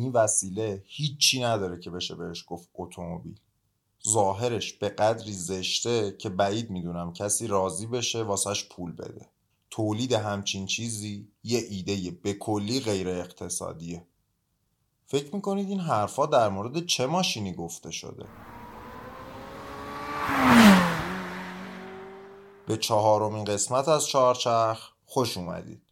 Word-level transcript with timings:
این 0.00 0.12
وسیله 0.12 0.82
هیچی 0.86 1.42
نداره 1.42 1.80
که 1.80 1.90
بشه 1.90 2.14
بهش 2.14 2.44
گفت 2.46 2.68
اتومبیل. 2.74 3.40
ظاهرش 4.08 4.72
به 4.72 4.88
قدری 4.88 5.32
زشته 5.32 6.16
که 6.18 6.28
بعید 6.28 6.70
می‌دونم 6.70 7.12
کسی 7.12 7.46
راضی 7.46 7.86
بشه 7.86 8.22
واسش 8.22 8.68
پول 8.68 8.92
بده. 8.92 9.26
تولید 9.70 10.12
همچین 10.12 10.66
چیزی 10.66 11.28
یه 11.44 11.58
ایده 11.70 12.10
به 12.10 12.32
کلی 12.32 12.80
غیر 12.80 13.08
اقتصادیه. 13.08 14.06
فکر 15.06 15.34
می‌کنید 15.34 15.68
این 15.68 15.80
حرفا 15.80 16.26
در 16.26 16.48
مورد 16.48 16.86
چه 16.86 17.06
ماشینی 17.06 17.52
گفته 17.52 17.90
شده؟ 17.90 18.24
به 22.66 22.76
چهارمین 22.76 23.44
قسمت 23.44 23.88
از 23.88 24.06
چهارچرخ 24.06 24.90
خوش 25.06 25.36
اومدید. 25.36 25.89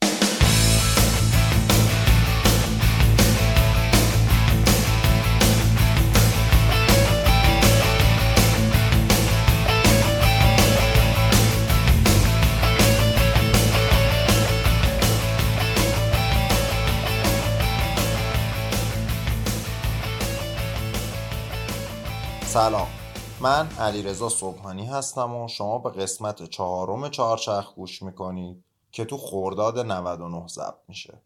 سلام. 22.58 22.88
من 23.40 23.68
علیرضا 23.78 24.28
صبحانی 24.28 24.86
هستم 24.86 25.36
و 25.36 25.48
شما 25.48 25.78
به 25.78 25.90
قسمت 25.90 26.50
چهارم 26.50 27.08
چهارچرخ 27.08 27.74
گوش 27.74 28.02
می‌کنید 28.02 28.64
که 28.92 29.04
تو 29.04 29.16
خورداد 29.16 29.78
99 29.78 30.48
ضبط 30.48 30.78
میشه. 30.88 31.22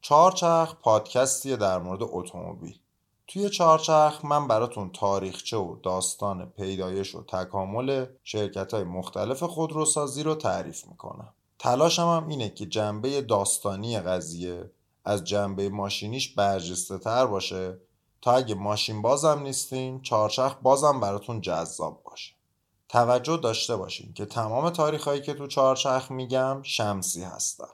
چهارچرخ 0.00 0.74
پادکستیه 0.74 1.56
در 1.56 1.78
مورد 1.78 1.98
اتومبیل. 2.02 2.78
توی 3.26 3.50
چهارچرخ 3.50 4.24
من 4.24 4.48
براتون 4.48 4.90
تاریخچه 4.92 5.56
و 5.56 5.76
داستان 5.82 6.50
پیدایش 6.50 7.14
و 7.14 7.22
تکامل 7.22 8.06
شرکت 8.22 8.74
های 8.74 8.84
مختلف 8.84 9.42
خودروسازی 9.42 10.22
رو 10.22 10.34
تعریف 10.34 10.86
می‌کنم. 10.86 11.34
تلاشم 11.58 12.02
هم 12.02 12.28
اینه 12.28 12.48
که 12.48 12.66
جنبه 12.66 13.20
داستانی 13.20 14.00
قضیه 14.00 14.70
از 15.04 15.24
جنبه 15.24 15.68
ماشینیش 15.68 16.34
برجسته 16.34 16.98
تر 16.98 17.26
باشه 17.26 17.78
تا 18.24 18.32
اگه 18.32 18.54
ماشین 18.54 19.02
بازم 19.02 19.40
نیستین 19.42 20.02
چهارچرخ 20.02 20.56
بازم 20.62 21.00
براتون 21.00 21.40
جذاب 21.40 22.02
باشه. 22.04 22.34
توجه 22.88 23.36
داشته 23.36 23.76
باشین 23.76 24.12
که 24.12 24.26
تمام 24.26 24.70
تاریخ 24.70 25.08
هایی 25.08 25.22
که 25.22 25.34
تو 25.34 25.46
چهارچرخ 25.46 26.10
میگم 26.10 26.62
شمسی 26.62 27.22
هستن. 27.22 27.68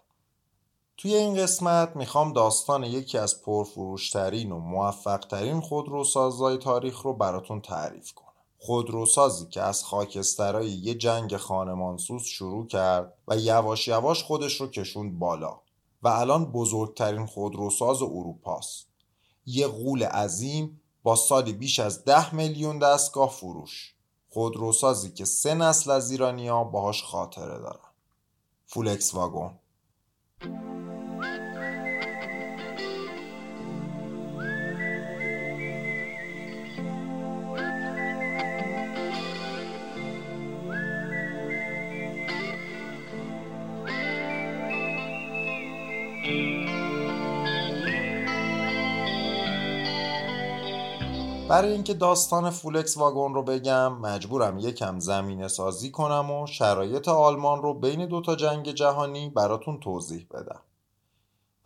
توی 0.96 1.14
این 1.14 1.42
قسمت 1.42 1.96
می‌خوام 1.96 2.32
داستان 2.32 2.84
یکی 2.84 3.18
از 3.18 3.42
پرفروشترین 3.42 4.52
و 4.52 4.58
موفقترین 4.58 5.60
خودروسازهای 5.60 6.58
تاریخ 6.58 7.02
رو 7.02 7.12
براتون 7.12 7.60
تعریف 7.60 8.12
کنم. 8.12 8.26
خودروسازی 8.58 9.46
که 9.46 9.62
از 9.62 9.84
خاکسترهای 9.84 10.70
یه 10.70 10.94
جنگ 10.94 11.36
خانمانسوز 11.36 12.22
شروع 12.22 12.66
کرد 12.66 13.14
و 13.28 13.36
یواش 13.36 13.88
یواش 13.88 14.24
خودش 14.24 14.60
رو 14.60 14.66
کشوند 14.66 15.18
بالا 15.18 15.60
و 16.02 16.08
الان 16.08 16.52
بزرگترین 16.52 17.26
خودروساز 17.26 18.02
اروپاست. 18.02 18.89
یه 19.46 19.66
غول 19.66 20.02
عظیم 20.02 20.80
با 21.02 21.16
سالی 21.16 21.52
بیش 21.52 21.78
از 21.78 22.04
ده 22.04 22.34
میلیون 22.34 22.78
دستگاه 22.78 23.30
فروش. 23.30 23.94
خودروسازی 24.28 25.10
که 25.10 25.24
سه 25.24 25.54
نسل 25.54 25.90
از 25.90 26.10
ایرانیا 26.10 26.64
باهاش 26.64 27.02
خاطره 27.02 27.58
دارن. 27.58 27.90
فولکس 28.66 29.14
واگن. 29.14 29.58
برای 51.50 51.72
اینکه 51.72 51.94
داستان 51.94 52.50
فولکس 52.50 52.96
واگن 52.96 53.34
رو 53.34 53.42
بگم 53.42 53.92
مجبورم 53.92 54.58
یکم 54.58 54.98
زمینه 54.98 55.48
سازی 55.48 55.90
کنم 55.90 56.30
و 56.30 56.46
شرایط 56.46 57.08
آلمان 57.08 57.62
رو 57.62 57.74
بین 57.74 58.06
دوتا 58.06 58.36
جنگ 58.36 58.70
جهانی 58.70 59.30
براتون 59.30 59.80
توضیح 59.80 60.26
بدم. 60.30 60.60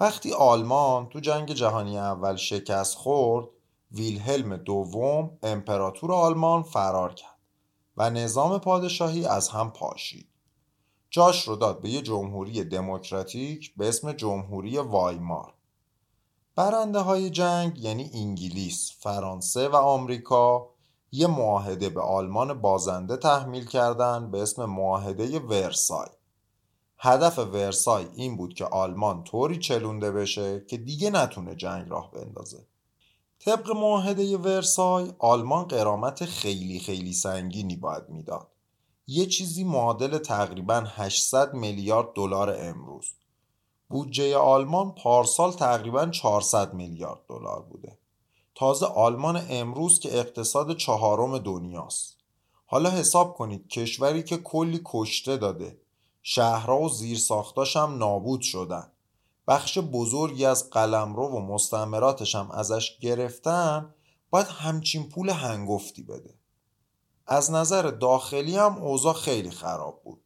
وقتی 0.01 0.33
آلمان 0.33 1.09
تو 1.09 1.21
جنگ 1.21 1.53
جهانی 1.53 1.99
اول 1.99 2.37
شکست 2.37 2.95
خورد 2.95 3.47
ویلهلم 3.93 4.57
دوم 4.57 5.39
امپراتور 5.43 6.13
آلمان 6.13 6.63
فرار 6.63 7.15
کرد 7.15 7.39
و 7.97 8.11
نظام 8.11 8.59
پادشاهی 8.59 9.27
از 9.27 9.49
هم 9.49 9.71
پاشید. 9.71 10.29
جاش 11.11 11.49
رو 11.49 11.57
داد 11.57 11.81
به 11.81 11.91
یه 11.91 12.03
جمهوری 12.03 12.65
دموکراتیک 12.65 13.75
به 13.77 13.89
اسم 13.89 14.13
جمهوری 14.13 14.79
وایمار. 14.79 15.54
برنده 16.57 16.99
های 16.99 17.31
جنگ 17.31 17.79
یعنی 17.79 18.11
انگلیس، 18.15 18.93
فرانسه 19.01 19.69
و 19.69 19.77
آمریکا 19.77 20.71
یه 21.13 21.27
معاهده 21.27 21.89
به 21.89 22.01
آلمان 22.01 22.61
بازنده 22.61 23.17
تحمیل 23.17 23.67
کردن 23.67 24.31
به 24.31 24.43
اسم 24.43 24.65
معاهده 24.65 25.39
ورسای. 25.39 26.09
هدف 26.99 27.39
ورسای 27.39 28.07
این 28.17 28.37
بود 28.37 28.55
که 28.55 28.65
آلمان 28.65 29.25
طوری 29.25 29.59
چلونده 29.59 30.13
بشه 30.13 30.65
که 30.69 30.77
دیگه 30.77 31.11
نتونه 31.11 31.55
جنگ 31.55 31.91
راه 31.91 32.11
بندازه. 32.11 32.67
طبق 33.45 33.71
معاهده 33.71 34.37
ورسای 34.37 35.13
آلمان 35.19 35.65
قرامت 35.65 36.25
خیلی 36.25 36.79
خیلی 36.79 37.13
سنگینی 37.13 37.77
باید 37.77 38.09
می‌داد. 38.09 38.49
یه 39.07 39.27
چیزی 39.27 39.65
معادل 39.65 40.19
تقریبا 40.19 40.85
800 40.87 41.55
میلیارد 41.55 42.09
دلار 42.15 42.57
امروز. 42.59 43.07
بودجه 43.95 44.37
آلمان 44.37 44.95
پارسال 44.95 45.53
تقریبا 45.53 46.07
400 46.07 46.75
میلیارد 46.75 47.21
دلار 47.29 47.63
بوده. 47.63 47.99
تازه 48.55 48.87
آلمان 48.87 49.47
امروز 49.51 50.01
که 50.01 50.19
اقتصاد 50.19 50.77
چهارم 50.77 51.39
دنیاست. 51.39 52.17
حالا 52.67 52.91
حساب 52.91 53.35
کنید 53.35 53.69
کشوری 53.69 54.23
که 54.23 54.37
کلی 54.37 54.81
کشته 54.85 55.37
داده. 55.37 55.79
شهرها 56.23 56.81
و 56.81 56.89
زیرساختاش 56.89 57.77
هم 57.77 57.99
نابود 57.99 58.41
شدن. 58.41 58.93
بخش 59.49 59.79
بزرگی 59.79 60.45
از 60.45 60.71
قلمرو 60.71 61.29
و 61.29 61.41
مستعمراتش 61.41 62.35
هم 62.35 62.51
ازش 62.51 62.99
گرفتن 62.99 63.95
باید 64.31 64.47
همچین 64.47 65.09
پول 65.09 65.31
هنگفتی 65.31 66.03
بده. 66.03 66.35
از 67.27 67.51
نظر 67.51 67.83
داخلی 67.83 68.57
هم 68.57 68.79
اوضاع 68.79 69.15
خیلی 69.15 69.51
خراب 69.51 70.03
بود. 70.05 70.21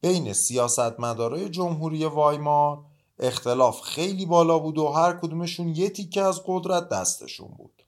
بین 0.00 0.32
سیاستمدارای 0.32 1.48
جمهوری 1.48 2.04
وایمار 2.04 2.89
اختلاف 3.20 3.80
خیلی 3.80 4.26
بالا 4.26 4.58
بود 4.58 4.78
و 4.78 4.88
هر 4.88 5.12
کدومشون 5.12 5.68
یه 5.68 5.90
تیکه 5.90 6.22
از 6.22 6.42
قدرت 6.46 6.88
دستشون 6.88 7.48
بود. 7.48 7.82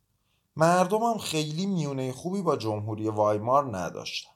مردم 0.57 1.03
هم 1.03 1.19
خیلی 1.19 1.67
میونه 1.67 2.13
خوبی 2.13 2.43
با 2.43 2.57
جمهوری 2.57 3.09
وایمار 3.09 3.79
نداشتن. 3.79 4.31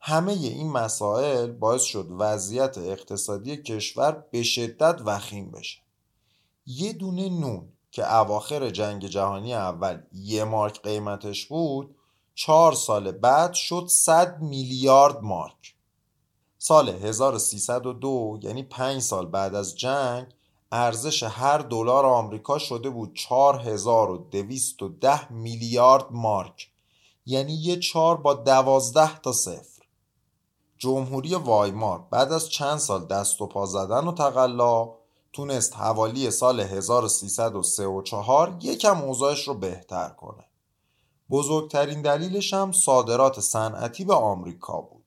همه 0.00 0.32
این 0.32 0.70
مسائل 0.70 1.52
باعث 1.52 1.82
شد 1.82 2.06
وضعیت 2.10 2.78
اقتصادی 2.78 3.56
کشور 3.56 4.24
به 4.30 4.42
شدت 4.42 5.00
وخیم 5.04 5.50
بشه. 5.50 5.78
یه 6.66 6.92
دونه 6.92 7.28
نون 7.28 7.68
که 7.90 8.14
اواخر 8.14 8.70
جنگ 8.70 9.06
جهانی 9.06 9.54
اول 9.54 10.02
یه 10.12 10.44
مارک 10.44 10.82
قیمتش 10.82 11.46
بود 11.46 11.96
چهار 12.34 12.72
سال 12.72 13.12
بعد 13.12 13.52
شد 13.52 13.86
100 13.88 14.40
میلیارد 14.40 15.22
مارک. 15.22 15.75
سال 16.68 16.88
1302 16.88 18.38
یعنی 18.42 18.62
5 18.62 19.02
سال 19.02 19.26
بعد 19.26 19.54
از 19.54 19.76
جنگ 19.76 20.26
ارزش 20.72 21.22
هر 21.22 21.58
دلار 21.58 22.06
آمریکا 22.06 22.58
شده 22.58 22.90
بود 22.90 23.14
4210 23.14 25.32
میلیارد 25.32 26.06
مارک. 26.10 26.70
یعنی 27.26 27.52
یه 27.52 27.76
چهار 27.76 28.16
با 28.16 28.34
دوازده 28.34 29.18
تا 29.18 29.32
صفر. 29.32 29.82
جمهوری 30.78 31.34
وایمار 31.34 32.06
بعد 32.10 32.32
از 32.32 32.48
چند 32.48 32.78
سال 32.78 33.06
دست 33.06 33.42
و 33.42 33.46
پا 33.46 33.66
زدن 33.66 34.06
و 34.06 34.12
تقلا 34.12 34.90
تونست 35.32 35.76
حوالی 35.76 36.30
سال 36.30 36.60
1303 36.60 37.86
و 37.86 38.02
4 38.02 38.58
یکم 38.62 39.00
اوضاعش 39.00 39.48
رو 39.48 39.54
بهتر 39.54 40.08
کنه. 40.08 40.44
بزرگترین 41.30 42.02
دلیلش 42.02 42.54
هم 42.54 42.72
صادرات 42.72 43.40
صنعتی 43.40 44.04
به 44.04 44.14
آمریکا 44.14 44.80
بود. 44.80 45.05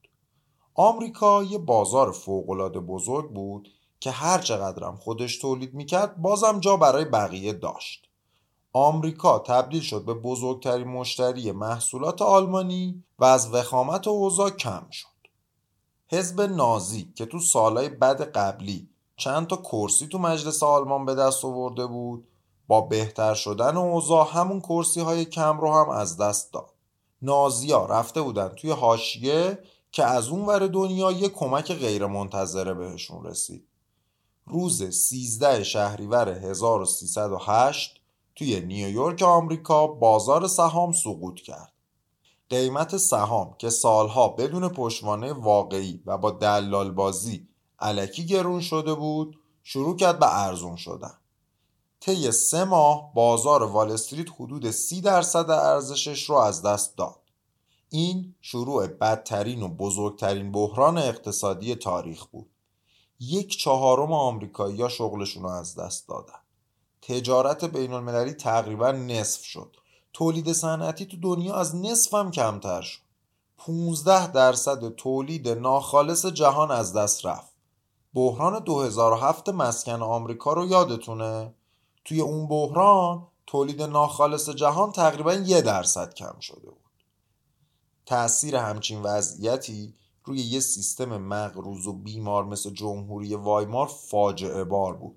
آمریکا 0.81 1.43
یه 1.43 1.57
بازار 1.57 2.11
فوقالعاده 2.11 2.79
بزرگ 2.79 3.29
بود 3.29 3.69
که 3.99 4.11
هر 4.11 4.39
چقدرم 4.39 4.95
خودش 4.95 5.37
تولید 5.37 5.73
می‌کرد 5.73 6.17
بازم 6.17 6.59
جا 6.59 6.77
برای 6.77 7.05
بقیه 7.05 7.53
داشت. 7.53 8.07
آمریکا 8.73 9.39
تبدیل 9.39 9.81
شد 9.81 10.05
به 10.05 10.13
بزرگترین 10.13 10.87
مشتری 10.87 11.51
محصولات 11.51 12.21
آلمانی 12.21 13.03
و 13.19 13.25
از 13.25 13.53
وخامت 13.53 14.07
اوضاع 14.07 14.49
کم 14.49 14.87
شد. 14.91 15.07
حزب 16.07 16.41
نازی 16.41 17.13
که 17.15 17.25
تو 17.25 17.39
سالهای 17.39 17.89
بد 17.89 18.21
قبلی 18.21 18.89
چند 19.17 19.47
تا 19.47 19.55
کرسی 19.55 20.07
تو 20.07 20.17
مجلس 20.19 20.63
آلمان 20.63 21.05
به 21.05 21.15
دست 21.15 21.45
آورده 21.45 21.85
بود 21.85 22.27
با 22.67 22.81
بهتر 22.81 23.33
شدن 23.33 23.77
اوضاع 23.77 24.27
همون 24.31 24.59
کرسی 24.59 25.01
های 25.01 25.25
کم 25.25 25.59
رو 25.59 25.73
هم 25.73 25.89
از 25.89 26.17
دست 26.17 26.53
داد. 26.53 26.73
نازیا 27.21 27.85
رفته 27.85 28.21
بودن 28.21 28.47
توی 28.47 28.71
حاشیه 28.71 29.59
که 29.91 30.05
از 30.05 30.27
اون 30.27 30.45
ور 30.45 30.67
دنیا 30.67 31.11
یه 31.11 31.29
کمک 31.29 31.71
غیر 31.71 32.05
منتظره 32.05 32.73
بهشون 32.73 33.25
رسید. 33.25 33.67
روز 34.45 34.83
13 34.83 35.63
شهریور 35.63 36.29
1308 36.29 37.99
توی 38.35 38.59
نیویورک 38.59 39.21
آمریکا 39.21 39.87
بازار 39.87 40.47
سهام 40.47 40.91
سقوط 40.91 41.35
کرد. 41.35 41.73
قیمت 42.49 42.97
سهام 42.97 43.55
که 43.57 43.69
سالها 43.69 44.29
بدون 44.29 44.69
پشتوانه 44.69 45.33
واقعی 45.33 46.03
و 46.05 46.17
با 46.17 46.31
دلال 46.31 46.91
بازی 46.91 47.47
علکی 47.79 48.25
گرون 48.25 48.61
شده 48.61 48.93
بود 48.93 49.39
شروع 49.63 49.95
کرد 49.95 50.19
به 50.19 50.39
ارزون 50.45 50.75
شدن. 50.75 51.13
طی 51.99 52.31
سه 52.31 52.63
ماه 52.63 53.13
بازار 53.13 53.63
وال 53.63 53.91
استریت 53.91 54.27
حدود 54.39 54.71
سی 54.71 55.01
درصد 55.01 55.49
ارزشش 55.49 56.29
رو 56.29 56.35
از 56.35 56.61
دست 56.61 56.97
داد. 56.97 57.21
این 57.89 58.35
شروع 58.41 58.87
بدترین 58.87 59.63
و 59.63 59.67
بزرگترین 59.67 60.51
بحران 60.51 60.97
اقتصادی 60.97 61.75
تاریخ 61.75 62.25
بود. 62.25 62.49
یک 63.19 63.57
چهارم 63.57 64.13
آمریکایی‌ها 64.13 64.89
شغلشون 64.89 65.43
رو 65.43 65.49
از 65.49 65.75
دست 65.75 66.07
دادن. 66.07 66.39
تجارت 67.01 67.65
بین 67.65 67.93
المللی 67.93 68.33
تقریبا 68.33 68.91
نصف 68.91 69.43
شد. 69.43 69.75
تولید 70.13 70.53
صنعتی 70.53 71.05
تو 71.05 71.17
دنیا 71.17 71.55
از 71.55 71.75
نصف 71.75 72.13
هم 72.13 72.31
کمتر 72.31 72.81
شد. 72.81 73.01
15 73.57 74.27
درصد 74.31 74.89
تولید 74.89 75.49
ناخالص 75.49 76.25
جهان 76.25 76.71
از 76.71 76.93
دست 76.93 77.25
رفت. 77.25 77.53
بحران 78.13 78.63
2007 78.63 79.49
مسکن 79.49 80.01
آمریکا 80.01 80.53
رو 80.53 80.67
یادتونه؟ 80.67 81.53
توی 82.05 82.21
اون 82.21 82.47
بحران 82.47 83.27
تولید 83.47 83.81
ناخالص 83.81 84.49
جهان 84.49 84.91
تقریبا 84.91 85.33
یه 85.33 85.61
درصد 85.61 86.13
کم 86.13 86.39
شده 86.39 86.69
بود. 86.69 86.88
تأثیر 88.09 88.55
همچین 88.55 89.01
وضعیتی 89.01 89.93
روی 90.23 90.41
یه 90.41 90.59
سیستم 90.59 91.17
مغروز 91.17 91.87
و 91.87 91.93
بیمار 91.93 92.45
مثل 92.45 92.69
جمهوری 92.69 93.35
وایمار 93.35 93.87
فاجعه 93.87 94.63
بار 94.63 94.93
بود. 94.93 95.15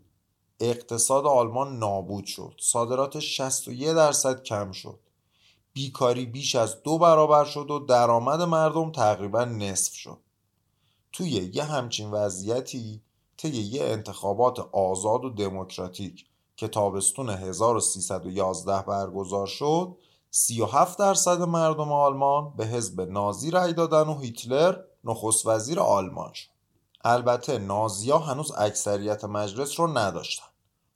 اقتصاد 0.60 1.26
آلمان 1.26 1.78
نابود 1.78 2.24
شد. 2.24 2.54
صادراتش 2.60 3.36
61 3.36 3.88
درصد 3.88 4.42
کم 4.42 4.72
شد. 4.72 4.98
بیکاری 5.72 6.26
بیش 6.26 6.54
از 6.54 6.82
دو 6.82 6.98
برابر 6.98 7.44
شد 7.44 7.70
و 7.70 7.78
درآمد 7.78 8.42
مردم 8.42 8.92
تقریبا 8.92 9.44
نصف 9.44 9.94
شد. 9.94 10.18
توی 11.12 11.50
یه 11.54 11.64
همچین 11.64 12.10
وضعیتی 12.10 13.02
طی 13.36 13.48
یه 13.48 13.84
انتخابات 13.84 14.58
آزاد 14.72 15.24
و 15.24 15.30
دموکراتیک 15.30 16.26
که 16.56 16.68
تابستون 16.68 17.30
1311 17.30 18.82
برگزار 18.82 19.46
شد 19.46 19.96
37 20.34 20.98
درصد 20.98 21.42
مردم 21.42 21.92
آلمان 21.92 22.56
به 22.56 22.66
حزب 22.66 23.00
نازی 23.00 23.50
رأی 23.50 23.72
دادن 23.72 24.08
و 24.08 24.18
هیتلر 24.18 24.76
نخست 25.04 25.46
وزیر 25.46 25.80
آلمان 25.80 26.32
شد. 26.32 26.48
البته 27.04 27.58
نازیا 27.58 28.18
هنوز 28.18 28.52
اکثریت 28.52 29.24
مجلس 29.24 29.80
رو 29.80 29.98
نداشتن. 29.98 30.44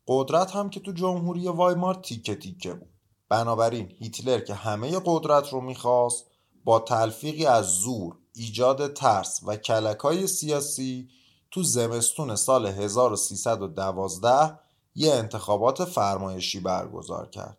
قدرت 0.09 0.51
هم 0.51 0.71
که 0.71 0.81
تو 0.81 0.93
جمهوری 0.93 1.49
وایمار 1.49 1.95
تیکه 1.95 2.35
تیکه 2.35 2.75
بود. 2.75 2.89
بنابراین 3.29 3.93
هیتلر 3.99 4.41
که 4.41 4.55
همه 4.55 5.01
قدرت 5.05 5.49
رو 5.49 5.61
می‌خواست 5.61 6.25
با 6.65 6.79
تلفیقی 6.79 7.47
از 7.47 7.67
زور 7.67 8.17
ایجاد 8.35 8.93
ترس 8.93 9.41
و 9.47 9.57
کلکای 9.57 10.27
سیاسی 10.27 11.09
تو 11.51 11.63
زمستون 11.63 12.37
سال 12.37 12.67
1312 12.67 14.59
یه 14.95 15.13
انتخابات 15.13 15.85
فرمایشی 15.85 16.61
برگزار 16.61 17.29
کرد. 17.29 17.59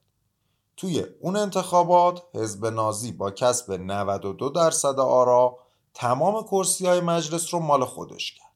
توی 0.77 1.05
اون 1.21 1.35
انتخابات 1.35 2.23
حزب 2.33 2.65
نازی 2.65 3.11
با 3.11 3.31
کسب 3.31 3.71
92 3.71 4.49
درصد 4.49 4.99
آرا 4.99 5.57
تمام 5.93 6.43
کرسی 6.43 6.85
های 6.85 6.99
مجلس 6.99 7.53
رو 7.53 7.59
مال 7.59 7.85
خودش 7.85 8.31
کرد. 8.31 8.51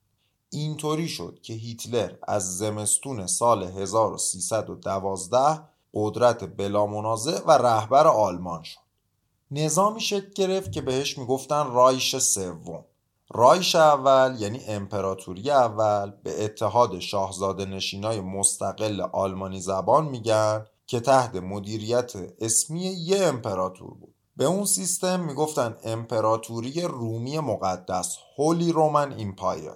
اینطوری 0.50 1.08
شد 1.08 1.40
که 1.44 1.54
هیتلر 1.54 2.14
از 2.24 2.58
زمستون 2.58 3.28
سال 3.28 3.64
1312 3.64 5.62
قدرت 5.94 6.44
بلا 6.44 6.88
و 7.48 7.52
رهبر 7.52 8.08
آلمان 8.08 8.64
شد. 8.64 8.80
نظامی 9.52 10.02
شکل 10.02 10.30
گرفت 10.36 10.72
که 10.72 10.82
بهش 10.82 11.18
می‌گفتن 11.18 11.72
رایش 11.72 12.18
سوم. 12.18 12.86
رایش 13.34 13.76
اول 13.76 14.36
یعنی 14.40 14.64
امپراتوری 14.68 15.52
اول 15.52 16.12
به 16.24 16.46
اتحاد 16.46 17.00
شاهزاده 17.00 17.66
نشینای 17.66 18.22
مستقل 18.22 19.02
آلمانی 19.02 19.62
زبان 19.62 20.06
میگن 20.06 20.66
که 20.92 21.00
تحت 21.00 21.36
مدیریت 21.36 22.12
اسمی 22.40 22.82
یه 22.82 23.26
امپراتور 23.26 23.94
بود. 23.94 24.16
به 24.38 24.46
اون 24.46 24.66
سیستم 24.66 25.20
می‌گفتن 25.20 25.78
امپراتوری 25.84 26.82
رومی 26.82 27.40
مقدس 27.40 28.18
Holy 28.38 28.72
Roman 28.72 29.14
Empire 29.14 29.72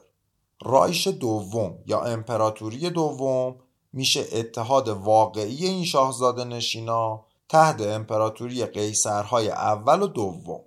رایش 0.61 1.07
دوم 1.07 1.77
یا 1.85 2.01
امپراتوری 2.01 2.89
دوم 2.89 3.55
میشه 3.93 4.25
اتحاد 4.31 4.87
واقعی 4.87 5.65
این 5.65 5.85
شاهزاده 5.85 6.43
نشینا 6.43 7.25
تحت 7.49 7.81
امپراتوری 7.81 8.65
قیصرهای 8.65 9.49
اول 9.49 10.01
و 10.01 10.07
دوم. 10.07 10.61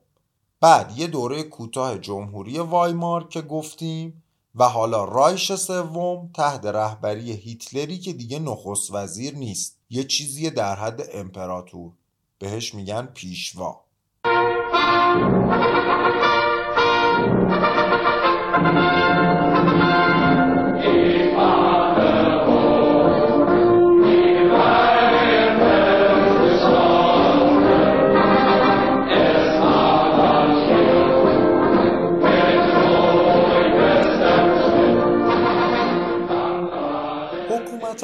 بعد 0.60 0.98
یه 0.98 1.06
دوره 1.06 1.42
کوتاه 1.42 1.98
جمهوری 1.98 2.58
وایمار 2.58 3.28
که 3.28 3.42
گفتیم 3.42 4.22
و 4.54 4.68
حالا 4.68 5.04
رایش 5.04 5.52
سوم 5.54 6.30
تحت 6.34 6.64
رهبری 6.64 7.32
هیتلری 7.32 7.98
که 7.98 8.12
دیگه 8.12 8.38
نخست 8.38 8.94
وزیر 8.94 9.34
نیست. 9.34 9.77
یه 9.90 10.04
چیزی 10.04 10.50
در 10.50 10.74
حد 10.74 11.00
امپراتور. 11.12 11.92
بهش 12.38 12.74
میگن 12.74 13.06
پیشوا. 13.06 13.84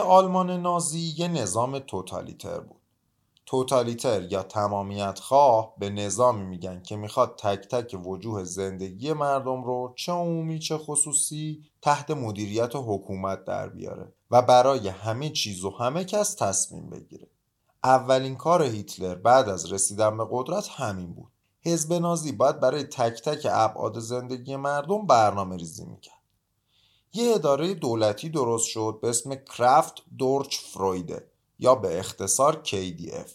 آلمان 0.00 0.50
نازی 0.62 1.14
یه 1.18 1.28
نظام 1.28 1.78
توتالیتر 1.78 2.60
بود. 2.60 2.80
توتالیتر 3.46 4.22
یا 4.22 4.42
تمامیت 4.42 5.18
خواه 5.18 5.74
به 5.78 5.90
نظامی 5.90 6.44
میگن 6.44 6.82
که 6.82 6.96
می‌خواد 6.96 7.36
تک 7.38 7.68
تک 7.68 8.06
وجوه 8.06 8.44
زندگی 8.44 9.12
مردم 9.12 9.64
رو 9.64 9.92
چه 9.96 10.12
عمومی 10.12 10.58
چه 10.58 10.78
خصوصی 10.78 11.62
تحت 11.82 12.10
مدیریت 12.10 12.76
و 12.76 12.94
حکومت 12.94 13.44
در 13.44 13.68
بیاره 13.68 14.12
و 14.30 14.42
برای 14.42 14.88
همه 14.88 15.30
چیز 15.30 15.64
و 15.64 15.70
همه 15.70 16.04
کس 16.04 16.34
تصمیم 16.34 16.90
بگیره. 16.90 17.26
اولین 17.84 18.36
کار 18.36 18.62
هیتلر 18.62 19.14
بعد 19.14 19.48
از 19.48 19.72
رسیدن 19.72 20.16
به 20.16 20.26
قدرت 20.30 20.68
همین 20.68 21.14
بود. 21.14 21.32
حزب 21.60 21.92
نازی 21.92 22.32
باید 22.32 22.60
برای 22.60 22.84
تک 22.84 23.22
تک 23.22 23.46
ابعاد 23.50 23.98
زندگی 23.98 24.56
مردم 24.56 25.06
برنامه 25.06 25.56
ریزی 25.56 25.84
می‌کرد. 25.84 26.13
یه 27.14 27.34
اداره 27.34 27.74
دولتی 27.74 28.28
درست 28.28 28.66
شد 28.66 28.98
به 29.02 29.08
اسم 29.08 29.34
کرافت 29.34 29.94
دورچ 30.18 30.58
فرویده 30.58 31.26
یا 31.58 31.74
به 31.74 31.98
اختصار 31.98 32.62
KDF 32.64 33.30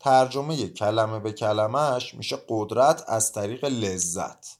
ترجمه 0.00 0.68
کلمه 0.68 1.18
به 1.18 1.32
کلمهش 1.32 2.14
میشه 2.14 2.38
قدرت 2.48 3.04
از 3.08 3.32
طریق 3.32 3.64
لذت. 3.64 4.58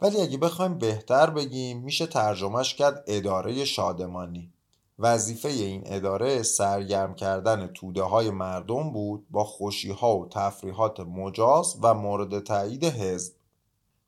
ولی 0.00 0.20
اگه 0.20 0.38
بخوایم 0.38 0.78
بهتر 0.78 1.30
بگیم 1.30 1.82
میشه 1.82 2.06
ترجمهش 2.06 2.74
کرد 2.74 3.04
اداره 3.06 3.64
شادمانی. 3.64 4.52
وظیفه 4.98 5.48
این 5.48 5.82
اداره 5.86 6.42
سرگرم 6.42 7.14
کردن 7.14 7.66
توده 7.66 8.02
های 8.02 8.30
مردم 8.30 8.92
بود 8.92 9.26
با 9.30 9.44
خوشی 9.44 9.90
ها 9.90 10.16
و 10.16 10.28
تفریحات 10.28 11.00
مجاز 11.00 11.76
و 11.82 11.94
مورد 11.94 12.44
تایید 12.44 12.84
حزب. 12.84 13.32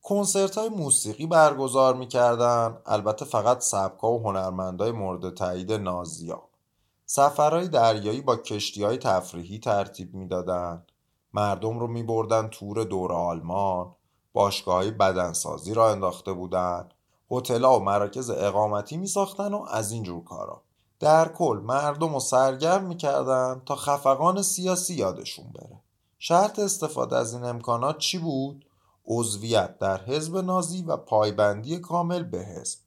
کنسرت 0.09 0.59
های 0.59 0.69
موسیقی 0.69 1.27
برگزار 1.27 1.95
می‌کردن. 1.95 2.79
البته 2.87 3.25
فقط 3.25 3.61
سبکا 3.61 4.13
و 4.13 4.23
هنرمندای 4.23 4.93
مورد 4.93 5.35
تایید 5.35 5.73
نازیا 5.73 6.43
سفرهای 7.07 7.69
دریایی 7.69 8.21
با 8.21 8.37
کشتی 8.37 8.85
های 8.85 8.97
تفریحی 8.97 9.59
ترتیب 9.59 10.15
می‌دادند 10.15 10.93
مردم 11.33 11.79
رو 11.79 11.87
میبردن 11.87 12.49
تور 12.49 12.85
دور 12.85 13.13
آلمان. 13.13 13.95
باشگاه 14.33 14.91
بدنسازی 14.91 15.75
را 15.75 15.91
انداخته 15.91 16.33
بودند 16.33 16.95
هتل‌ها 17.31 17.81
و 17.81 17.83
مراکز 17.83 18.31
اقامتی 18.31 18.97
میساختن 18.97 19.55
و 19.55 19.65
از 19.71 19.91
این 19.91 20.03
جور 20.03 20.25
کارا. 20.25 20.63
در 21.01 21.29
کل 21.29 21.61
مردم 21.65 22.15
رو 22.15 22.21
سرگرم 22.21 22.85
می‌کردن 22.85 23.63
تا 23.67 23.77
خفقان 23.77 24.43
سیاسی 24.43 24.95
یادشون 24.95 25.47
بره. 25.55 25.81
شرط 26.19 26.59
استفاده 26.59 27.17
از 27.17 27.35
این 27.35 27.45
امکانات 27.45 27.99
چی 27.99 28.19
بود؟ 28.19 28.66
عضویت 29.07 29.79
در 29.79 30.05
حزب 30.05 30.37
نازی 30.37 30.83
و 30.83 30.97
پایبندی 30.97 31.79
کامل 31.79 32.23
به 32.23 32.39
حزب. 32.39 32.79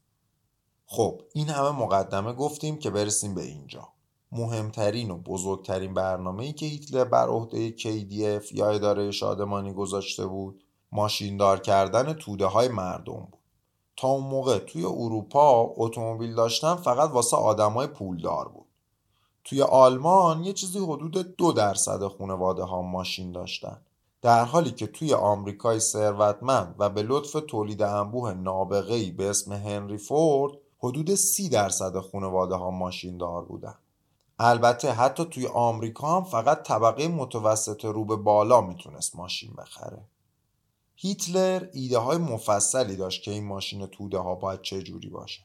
خب 0.85 1.21
این 1.33 1.49
همه 1.49 1.71
مقدمه 1.71 2.33
گفتیم 2.33 2.77
که 2.77 2.89
برسیم 2.89 3.35
به 3.35 3.41
اینجا. 3.41 3.87
مهمترین 4.31 5.11
و 5.11 5.17
بزرگترین 5.17 5.93
برنامه‌ای 5.93 6.53
که 6.53 6.65
هیتلر 6.65 7.03
بر 7.03 7.27
عهده 7.27 7.71
KDF 7.71 8.51
یا 8.51 8.69
اداره 8.69 9.11
شادمانی 9.11 9.73
گذاشته 9.73 10.25
بود 10.25 10.63
ماشیندار 10.91 11.59
کردن 11.59 12.13
توده 12.13 12.45
های 12.45 12.67
مردم 12.67 13.27
بود. 13.31 13.39
تا 13.97 14.07
اون 14.07 14.23
موقع 14.23 14.59
توی 14.59 14.85
اروپا 14.85 15.73
اتومبیل 15.75 16.35
داشتن 16.35 16.75
فقط 16.75 17.09
واسه 17.09 17.37
آدمای 17.37 17.87
پولدار 17.87 18.47
بود. 18.47 18.65
توی 19.43 19.61
آلمان 19.61 20.43
یه 20.43 20.53
چیزی 20.53 20.79
حدود 20.79 21.35
دو 21.35 21.51
درصد 21.51 22.07
خانواده 22.07 22.63
ها 22.63 22.81
ماشین 22.81 23.31
داشتن. 23.31 23.81
در 24.21 24.43
حالی 24.43 24.71
که 24.71 24.87
توی 24.87 25.13
آمریکای 25.13 25.79
ثروتمند 25.79 26.75
و 26.79 26.89
به 26.89 27.03
لطف 27.03 27.31
تولید 27.47 27.81
انبوه 27.81 28.33
نابغه‌ای 28.33 29.11
به 29.11 29.29
اسم 29.29 29.53
هنری 29.53 29.97
فورد 29.97 30.53
حدود 30.79 31.15
سی 31.15 31.49
درصد 31.49 31.99
خانواده 31.99 32.55
ها 32.55 32.71
ماشین 32.71 33.17
دار 33.17 33.45
بودن. 33.45 33.75
البته 34.39 34.91
حتی 34.91 35.25
توی 35.25 35.47
آمریکا 35.47 36.17
هم 36.17 36.23
فقط 36.23 36.63
طبقه 36.63 37.07
متوسط 37.07 37.85
رو 37.85 38.05
به 38.05 38.15
بالا 38.15 38.61
می‌تونست 38.61 39.15
ماشین 39.15 39.53
بخره. 39.57 40.01
هیتلر 40.95 41.67
ایده 41.73 41.97
های 41.97 42.17
مفصلی 42.17 42.95
داشت 42.95 43.23
که 43.23 43.31
این 43.31 43.45
ماشین 43.47 43.85
توده 43.85 44.17
ها 44.17 44.35
باید 44.35 44.61
چه 44.61 44.81
جوری 44.81 45.09
باشه. 45.09 45.41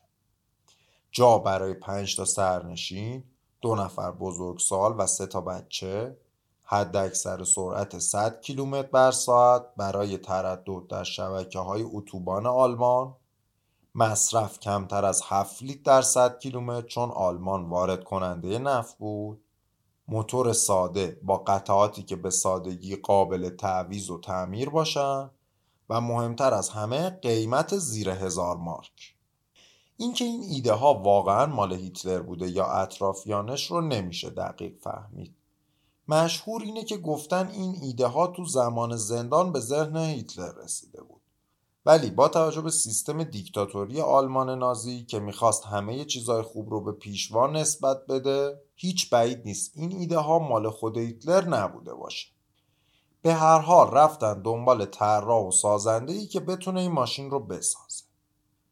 جا 1.12 1.38
برای 1.38 1.74
پنج 1.74 2.16
تا 2.16 2.24
سرنشین 2.24 3.24
دو 3.60 3.74
نفر 3.74 4.10
بزرگسال 4.10 4.94
و 4.98 5.06
سه 5.06 5.26
تا 5.26 5.40
بچه 5.40 6.16
حد 6.64 6.96
اکثر 6.96 7.44
سرعت 7.44 7.98
100 7.98 8.40
کیلومتر 8.40 8.88
بر 8.88 9.10
ساعت 9.10 9.62
برای 9.76 10.18
تردد 10.18 10.86
در 10.88 11.04
شبکه 11.04 11.58
های 11.58 11.82
اتوبان 11.82 12.46
آلمان. 12.46 13.14
مصرف 13.94 14.60
کمتر 14.60 15.04
از 15.04 15.22
7 15.24 15.62
لیتر 15.62 15.82
در 15.84 16.02
100 16.02 16.38
کیلومتر 16.38 16.86
چون 16.86 17.10
آلمان 17.10 17.68
وارد 17.68 18.04
کننده 18.04 18.58
نفت 18.58 18.98
بود. 18.98 19.44
موتور 20.08 20.52
ساده 20.52 21.20
با 21.22 21.38
قطعاتی 21.38 22.02
که 22.02 22.16
به 22.16 22.30
سادگی 22.30 22.96
قابل 22.96 23.48
تعویض 23.48 24.10
و 24.10 24.20
تعمیر 24.20 24.70
باشن 24.70 25.30
و 25.90 26.00
مهمتر 26.00 26.54
از 26.54 26.68
همه 26.68 27.10
قیمت 27.10 27.76
زیر 27.76 28.10
هزار 28.10 28.56
مارک. 28.56 29.14
اینکه 29.96 30.24
این 30.24 30.42
ایده 30.42 30.72
ها 30.72 30.94
واقعا 30.94 31.46
مال 31.46 31.72
هیتلر 31.72 32.22
بوده 32.22 32.50
یا 32.50 32.66
اطرافیانش 32.66 33.70
رو 33.70 33.80
نمیشه 33.80 34.30
دقیق 34.30 34.76
فهمید. 34.78 35.34
مشهور 36.08 36.62
اینه 36.62 36.84
که 36.84 36.96
گفتن 36.96 37.48
این 37.48 37.76
ایده 37.82 38.06
ها 38.06 38.26
تو 38.26 38.44
زمان 38.44 38.96
زندان 38.96 39.52
به 39.52 39.60
ذهن 39.60 39.96
هیتلر 39.96 40.52
رسیده 40.52 41.02
بود. 41.02 41.20
ولی 41.86 42.10
با 42.10 42.28
توجه 42.28 42.60
به 42.60 42.70
سیستم 42.70 43.24
دیکتاتوری 43.24 44.00
آلمان 44.00 44.58
نازی 44.58 45.04
که 45.04 45.20
می‌خواست 45.20 45.64
همه 45.64 46.04
چیزای 46.04 46.42
خوب 46.42 46.70
رو 46.70 46.80
به 46.80 46.92
پیشوا 46.92 47.46
نسبت 47.46 48.06
بده 48.06 48.60
هیچ 48.74 49.10
بعید 49.10 49.42
نیست 49.44 49.72
این 49.74 49.92
ایده 49.92 50.18
ها 50.18 50.38
مال 50.38 50.70
خود 50.70 50.98
هیتلر 50.98 51.48
نبوده 51.48 51.94
باشه. 51.94 52.28
به 53.22 53.34
هر 53.34 53.58
حال 53.58 53.90
رفتن 53.90 54.42
دنبال 54.42 54.84
طراح 54.84 55.46
و 55.46 55.50
سازنده 55.50 56.12
ای 56.12 56.26
که 56.26 56.40
بتونه 56.40 56.80
این 56.80 56.92
ماشین 56.92 57.30
رو 57.30 57.40
بسازه. 57.40 58.04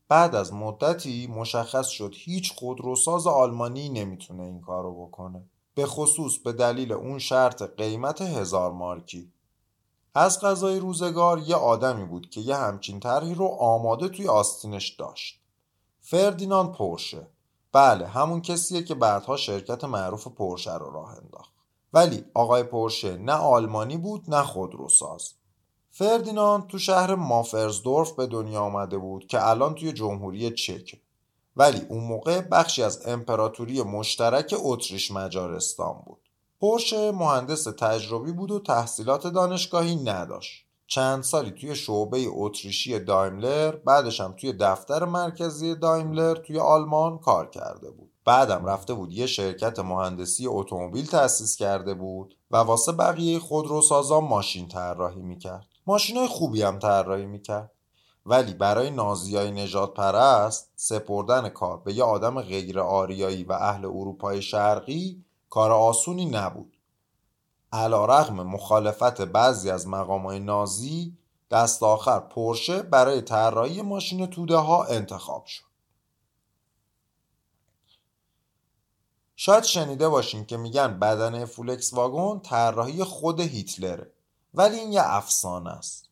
بعد 0.09 0.35
از 0.35 0.53
مدتی 0.53 1.27
مشخص 1.27 1.87
شد 1.87 2.15
هیچ 2.17 2.55
خودروساز 2.55 3.27
آلمانی 3.27 3.89
نمی‌تونه 3.89 4.43
این 4.43 4.61
کارو 4.61 5.07
بکنه. 5.07 5.43
به 5.75 5.87
خصوص 5.87 6.39
به 6.39 6.53
دلیل 6.53 6.93
اون 6.93 7.19
شرط 7.19 7.63
قیمت 7.63 8.21
هزار 8.21 8.73
مارکی. 8.73 9.33
از 10.15 10.41
غذای 10.41 10.79
روزگار 10.79 11.39
یه 11.39 11.57
آدمی 11.57 12.05
بود 12.05 12.31
که 12.31 12.41
یه 12.41 12.57
همچین 12.57 13.01
طرحی 13.01 13.35
رو 13.35 13.47
آماده 13.47 14.09
توی 14.09 14.29
آستینش 14.29 14.89
داشت. 14.89 15.41
فردیناند 16.01 16.73
پورشه. 16.73 17.27
بله 17.73 18.07
همون 18.07 18.43
کسیه 18.43 18.83
که 18.83 18.95
بعدها 18.95 19.37
شرکت 19.37 19.85
معروف 19.85 20.29
پورشه 20.29 20.77
رو 20.77 20.93
راه 20.93 21.19
انداخت. 21.23 21.53
ولی 21.93 22.25
آقای 22.35 22.63
پورشه 22.63 23.17
نه 23.17 23.33
آلمانی 23.33 23.97
بود 23.97 24.25
نه 24.29 24.43
خودروساز. 24.43 25.33
فردیناند 25.91 26.67
تو 26.67 26.79
شهر 26.79 27.15
مافرزدورف 27.15 28.13
به 28.13 28.27
دنیا 28.27 28.61
آمده 28.61 28.99
بود 28.99 29.27
که 29.27 29.49
الان 29.49 29.75
توی 29.75 29.93
جمهوری 29.93 30.51
چکه 30.51 31.01
ولی 31.57 31.87
اون 31.89 32.05
موقع 32.05 32.41
بخشی 32.41 32.83
از 32.83 33.07
امپراتوری 33.07 33.83
مشترک 33.83 34.55
اتریش 34.59 35.11
مجارستان 35.11 36.03
بود. 36.07 36.29
پورشه 36.61 37.13
مهندس 37.13 37.65
تجربی 37.65 38.33
بود 38.33 38.51
و 38.51 38.59
تحصیلات 38.59 39.27
دانشگاهی 39.27 39.97
نداشت. 39.97 40.67
چند 40.87 41.23
سالی 41.23 41.51
توی 41.51 41.75
شعبه 41.75 42.25
اتریشی 42.29 42.99
دایملر 42.99 43.77
بعدش 43.77 44.21
هم 44.21 44.33
توی 44.33 44.53
دفتر 44.53 45.05
مرکزی 45.05 45.75
دایملر 45.75 46.35
توی 46.35 46.59
آلمان 46.59 47.19
کار 47.19 47.51
کرده 47.51 47.91
بود. 47.91 48.11
بعدم 48.25 48.67
رفته 48.67 48.95
بود 48.95 49.13
یه 49.13 49.27
شرکت 49.27 49.79
مهندسی 49.79 50.47
اتومبیل 50.47 51.07
تأسیس 51.07 51.57
کرده 51.57 51.95
بود 51.95 52.37
و 52.51 52.57
واسه 52.57 52.93
بقیه 52.93 53.39
خودروسازان 53.39 54.25
ماشین 54.25 54.69
طراحی 54.69 55.23
می‌کرد. 55.23 55.67
ماشینای 55.87 56.27
خوبی 56.27 56.63
هم 56.63 56.79
طراحی 56.79 57.27
می‌کرد. 57.27 57.71
ولی 58.27 58.55
برای 58.55 58.91
نازیای 58.91 59.51
نجات 59.51 59.95
پرست 59.95 60.73
سپردن 60.77 61.49
کار 61.49 61.79
به 61.79 61.95
یه 61.95 62.05
آدم 62.05 62.43
غیر 62.43 62.81
آریایی 62.81 63.45
و 63.45 63.53
اهل 63.53 63.85
اروپای 63.85 64.43
شرقی 64.43 65.25
کار 65.51 65.73
آسونی 65.73 66.25
نبود. 66.25 66.77
علا 67.73 68.05
رغم 68.05 68.35
مخالفت 68.43 69.21
بعضی 69.21 69.71
از 69.71 69.89
مقامای 69.89 70.41
نازی 70.41 71.17
دست 71.51 71.83
آخر 71.83 72.21
پرشه 72.21 72.83
برای 72.83 73.21
طراحی 73.21 73.83
ماشین 73.83 74.27
توده 74.27 74.57
ها 74.57 74.85
انتخاب 74.85 75.47
شد. 75.47 75.65
شاید 79.37 79.65
شنیده 79.65 80.09
باشین 80.09 80.45
که 80.45 80.57
میگن 80.57 80.99
بدن 80.99 81.45
فولکس 81.45 81.95
واگن 81.95 82.41
طراحی 82.41 83.05
خود 83.05 83.41
هیتلره 83.41 84.13
ولی 84.55 84.77
این 84.79 84.93
یه 84.93 85.03
افسانه 85.05 85.71
است. 85.71 86.12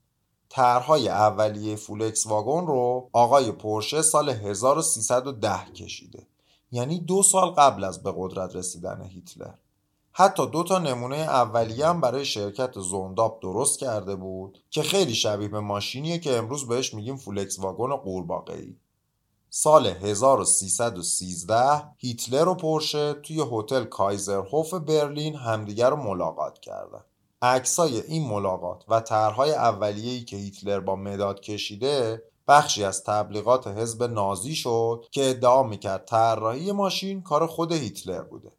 طرحهای 0.50 1.08
اولیه 1.08 1.76
فولکس 1.76 2.26
واگن 2.26 2.66
رو 2.66 3.10
آقای 3.12 3.52
پورشه 3.52 4.02
سال 4.02 4.28
1310 4.28 5.64
کشیده. 5.64 6.26
یعنی 6.72 6.98
دو 6.98 7.22
سال 7.22 7.50
قبل 7.50 7.84
از 7.84 8.02
به 8.02 8.14
قدرت 8.16 8.56
رسیدن 8.56 9.02
هیتلر. 9.02 9.54
حتی 10.12 10.46
دو 10.46 10.62
تا 10.62 10.78
نمونه 10.78 11.16
اولیه 11.16 11.86
هم 11.86 12.00
برای 12.00 12.24
شرکت 12.24 12.78
زونداپ 12.78 13.42
درست 13.42 13.78
کرده 13.78 14.16
بود 14.16 14.58
که 14.70 14.82
خیلی 14.82 15.14
شبیه 15.14 15.48
به 15.48 15.60
ماشینیه 15.60 16.18
که 16.18 16.36
امروز 16.36 16.68
بهش 16.68 16.94
میگیم 16.94 17.16
فولکس 17.16 17.58
واگن 17.58 17.96
قورباغه‌ای. 17.96 18.76
سال 19.50 19.86
1313 19.86 21.82
هیتلر 21.96 22.48
و 22.48 22.54
پورشه 22.54 23.12
توی 23.12 23.44
هتل 23.52 23.84
کایزرهوف 23.84 24.74
برلین 24.74 25.34
همدیگر 25.34 25.90
رو 25.90 25.96
ملاقات 25.96 26.58
کردن. 26.58 27.04
عکسای 27.42 28.00
این 28.00 28.28
ملاقات 28.28 28.84
و 28.88 29.00
طرحهای 29.00 29.52
اولیه‌ای 29.52 30.24
که 30.24 30.36
هیتلر 30.36 30.80
با 30.80 30.96
مداد 30.96 31.40
کشیده 31.40 32.22
بخشی 32.48 32.84
از 32.84 33.04
تبلیغات 33.04 33.66
حزب 33.66 34.02
نازی 34.02 34.54
شد 34.54 35.04
که 35.10 35.30
ادعا 35.30 35.62
می‌کرد 35.62 36.04
طراحی 36.04 36.72
ماشین 36.72 37.22
کار 37.22 37.46
خود 37.46 37.72
هیتلر 37.72 38.22
بوده. 38.22 38.52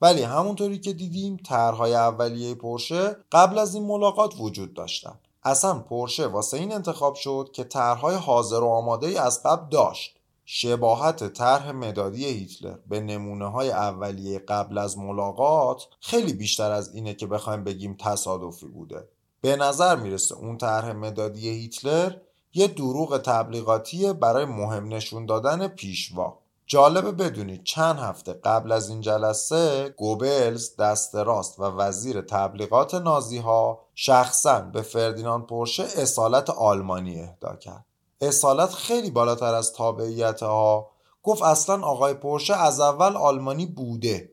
ولی 0.00 0.22
همونطوری 0.22 0.78
که 0.78 0.92
دیدیم 0.92 1.36
طرحهای 1.36 1.94
اولیه 1.94 2.54
پرشه 2.54 3.16
قبل 3.32 3.58
از 3.58 3.74
این 3.74 3.86
ملاقات 3.86 4.34
وجود 4.38 4.74
داشتن. 4.74 5.18
اصلا 5.42 5.78
پرشه 5.78 6.26
واسه 6.26 6.56
این 6.56 6.72
انتخاب 6.72 7.14
شد 7.14 7.50
که 7.52 7.64
طرحهای 7.64 8.16
حاضر 8.16 8.60
و 8.60 8.66
آماده 8.66 9.06
ای 9.06 9.18
از 9.18 9.42
قبل 9.42 9.68
داشت. 9.68 10.17
شباهت 10.50 11.32
طرح 11.32 11.70
مدادی 11.70 12.24
هیتلر 12.24 12.76
به 12.86 13.00
نمونه 13.00 13.50
های 13.50 13.70
اولیه 13.70 14.38
قبل 14.38 14.78
از 14.78 14.98
ملاقات 14.98 15.82
خیلی 16.00 16.32
بیشتر 16.32 16.70
از 16.70 16.94
اینه 16.94 17.14
که 17.14 17.26
بخوایم 17.26 17.64
بگیم 17.64 17.96
تصادفی 18.00 18.66
بوده. 18.66 19.08
به 19.40 19.56
نظر 19.56 19.96
می‌رسه 19.96 20.34
اون 20.34 20.58
طرح 20.58 20.92
مدادی 20.92 21.48
هیتلر 21.48 22.12
یه 22.54 22.66
دروغ 22.66 23.18
تبلیغاتی 23.18 24.12
برای 24.12 24.44
مهم 24.44 24.88
نشون 24.88 25.26
دادن 25.26 25.68
پیشوا. 25.68 26.38
جالبه 26.66 27.12
بدونید 27.12 27.64
چند 27.64 27.98
هفته 27.98 28.32
قبل 28.32 28.72
از 28.72 28.88
این 28.88 29.00
جلسه 29.00 29.94
گوبلز 29.96 30.76
دست 30.76 31.14
راست 31.14 31.58
و 31.58 31.62
وزیر 31.62 32.20
تبلیغات 32.20 32.94
نازی 32.94 33.38
ها 33.38 33.80
شخصا 33.94 34.60
به 34.60 34.82
فردیناند 34.82 35.46
پورشه 35.46 35.82
اصالت 35.82 36.50
آلمانی 36.50 37.20
اهدا 37.20 37.56
کرد. 37.56 37.87
اصالت 38.20 38.72
خیلی 38.72 39.10
بالاتر 39.10 39.54
از 39.54 39.72
تابعیت 39.72 40.42
ها 40.42 40.90
گفت 41.22 41.42
اصلا 41.42 41.86
آقای 41.86 42.14
پورشه 42.14 42.54
از 42.54 42.80
اول 42.80 43.16
آلمانی 43.16 43.66
بوده. 43.66 44.32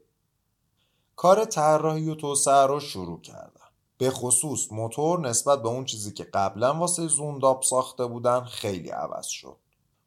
کار 1.16 1.46
طراحی 1.46 2.10
و 2.10 2.16
توسعه 2.16 2.66
رو 2.66 2.80
شروع 2.80 3.22
کردن. 3.22 3.52
به 3.98 4.10
خصوص 4.10 4.72
موتور 4.72 5.20
نسبت 5.20 5.62
به 5.62 5.68
اون 5.70 5.86
چیزی 5.86 6.14
که 6.14 6.24
قبلا 6.24 6.74
واسه 6.74 7.08
زونداپ 7.08 7.64
ساخته 7.64 8.06
بودن 8.06 8.44
خیلی 8.44 8.90
عوض 8.90 9.28
شد. 9.28 9.58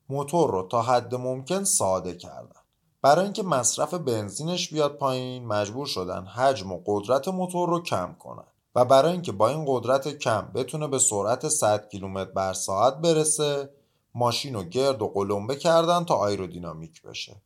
موتور 0.09 0.51
رو 0.51 0.63
تا 0.63 0.83
حد 0.83 1.15
ممکن 1.15 1.65
ساده 1.65 2.15
کردن. 2.15 2.61
برای 3.03 3.25
اینکه 3.25 3.43
مصرف 3.43 3.95
بنزینش 3.95 4.73
بیاد 4.73 4.97
پایین 4.97 5.47
مجبور 5.47 5.87
شدن 5.87 6.25
حجم 6.25 6.73
و 6.73 6.83
قدرت 6.87 7.29
موتور 7.29 7.69
رو 7.69 7.83
کم 7.83 8.17
کنن. 8.19 8.49
و 8.79 8.85
برای 8.85 9.13
اینکه 9.13 9.33
با 9.33 9.49
این 9.49 9.65
قدرت 9.69 10.19
کم 10.19 10.51
بتونه 10.55 10.89
به 10.89 10.99
سرعت 10.99 11.49
100 11.49 11.89
کیلومتر 11.89 12.31
بر 12.31 12.53
ساعت 12.53 12.95
برسه 12.95 13.71
ماشین 14.15 14.55
رو 14.55 14.63
گرد 14.63 15.03
و 15.03 15.09
قلمبه 15.09 15.57
کردن 15.57 16.05
تا 16.05 16.15
آیرودینامیک 16.15 17.03
بشه. 17.03 17.37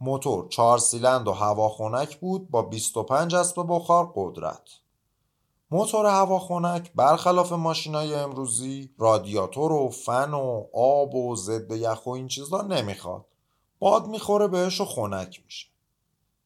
موتور 0.00 0.48
چهار 0.48 0.78
سیلند 0.78 1.28
و 1.28 1.32
هواخنک 1.32 2.16
بود 2.16 2.50
با 2.50 2.62
25 2.62 3.34
اسب 3.34 3.64
بخار 3.68 4.12
قدرت. 4.14 4.62
موتور 5.70 6.06
هواخنک 6.06 6.92
برخلاف 6.94 7.52
ماشینای 7.52 8.14
امروزی 8.14 8.90
رادیاتور 8.98 9.72
و 9.72 9.88
فن 9.88 10.34
و 10.34 10.64
آب 10.74 11.14
و 11.14 11.36
ضد 11.36 11.72
یخ 11.72 12.06
و 12.06 12.10
این 12.10 12.28
چیزا 12.28 12.62
نمی‌خواد. 12.62 13.24
باد 13.78 14.06
می‌خوره 14.06 14.48
بهش 14.48 14.80
و 14.80 14.84
خنک 14.84 15.42
میشه. 15.44 15.66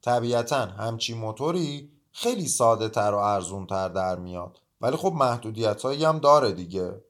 طبیعتا 0.02 0.66
همچی 0.66 1.14
موتوری 1.14 1.90
خیلی 2.12 2.48
ساده 2.48 2.88
تر 2.88 3.14
و 3.14 3.18
ارزون 3.18 3.66
تر 3.66 3.88
در 3.88 4.18
میاد. 4.18 4.60
ولی 4.80 4.96
خب 4.96 5.12
محدودیت 5.12 5.82
هایی 5.82 6.04
هم 6.04 6.18
داره 6.18 6.52
دیگه. 6.52 7.00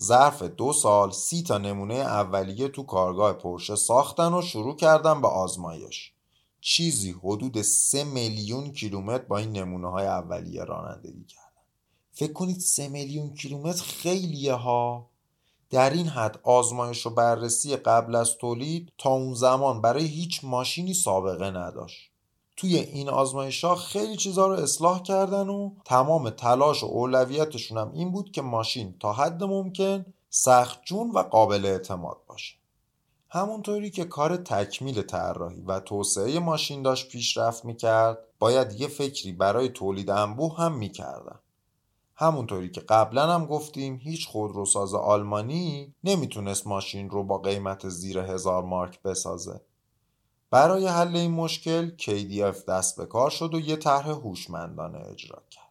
ظرف 0.00 0.42
دو 0.42 0.72
سال 0.72 1.10
سی 1.10 1.42
تا 1.42 1.58
نمونه 1.58 1.94
اولیه 1.94 2.68
تو 2.68 2.82
کارگاه 2.82 3.32
پرشه 3.32 3.76
ساختن 3.76 4.34
و 4.34 4.42
شروع 4.42 4.76
کردن 4.76 5.20
به 5.20 5.28
آزمایش. 5.28 6.12
چیزی 6.60 7.10
حدود 7.10 7.62
سه 7.62 8.04
میلیون 8.04 8.72
کیلومتر 8.72 9.24
با 9.24 9.38
این 9.38 9.52
نمونه 9.52 9.90
های 9.90 10.06
اولیه 10.06 10.64
رانندگی 10.64 11.24
کردن. 11.24 11.46
فکر 12.12 12.32
کنید 12.32 12.60
سه 12.60 12.88
میلیون 12.88 13.34
کیلومتر 13.34 13.84
خیلیه 13.84 14.54
ها. 14.54 15.06
در 15.70 15.90
این 15.90 16.08
حد 16.08 16.40
آزمایش 16.42 17.06
و 17.06 17.10
بررسی 17.10 17.76
قبل 17.76 18.14
از 18.14 18.36
تولید 18.36 18.92
تا 18.98 19.10
اون 19.10 19.34
زمان 19.34 19.80
برای 19.80 20.04
هیچ 20.04 20.40
ماشینی 20.44 20.94
سابقه 20.94 21.50
نداشت. 21.50 22.10
توی 22.56 22.76
این 22.76 23.08
آزمایش 23.08 23.64
ها 23.64 23.74
خیلی 23.74 24.16
چیزها 24.16 24.46
رو 24.46 24.52
اصلاح 24.52 25.02
کردن 25.02 25.48
و 25.48 25.70
تمام 25.84 26.30
تلاش 26.30 26.84
و 26.84 26.86
اولویتشون 26.86 27.78
هم 27.78 27.92
این 27.92 28.12
بود 28.12 28.30
که 28.32 28.42
ماشین 28.42 28.94
تا 29.00 29.12
حد 29.12 29.44
ممکن 29.44 30.06
سخت 30.30 30.82
جون 30.82 31.10
و 31.10 31.18
قابل 31.18 31.66
اعتماد 31.66 32.16
باشه. 32.28 32.56
همونطوری 33.28 33.90
که 33.90 34.04
کار 34.04 34.36
تکمیل 34.36 35.02
طراحی 35.02 35.60
و 35.60 35.80
توسعه 35.80 36.38
ماشین 36.38 36.82
داشت 36.82 37.08
پیشرفت 37.08 37.64
می‌کرد 37.64 38.18
باید 38.38 38.80
یه 38.80 38.88
فکری 38.88 39.32
برای 39.32 39.68
تولید 39.68 40.10
انبوه 40.10 40.56
هم 40.56 40.74
می‌کردن. 40.74 41.38
همونطوری 42.14 42.70
که 42.70 42.80
قبلا 42.80 43.32
هم 43.32 43.46
گفتیم 43.46 43.96
هیچ 44.02 44.28
خودروساز 44.28 44.94
آلمانی 44.94 45.94
نمی‌تونست 46.04 46.66
ماشین 46.66 47.10
رو 47.10 47.24
با 47.24 47.38
قیمت 47.38 47.88
زیر 47.88 48.18
هزار 48.18 48.62
مارک 48.62 49.02
بسازه. 49.02 49.60
برای 50.50 50.86
حل 50.86 51.16
این 51.16 51.30
مشکل 51.30 51.90
KDF 51.96 52.64
دست 52.68 52.96
به 52.96 53.06
کار 53.06 53.30
شد 53.30 53.54
و 53.54 53.60
یه 53.60 53.76
طرح 53.76 54.08
هوشمندانه 54.08 54.98
اجرا 54.98 55.42
کرد. 55.50 55.66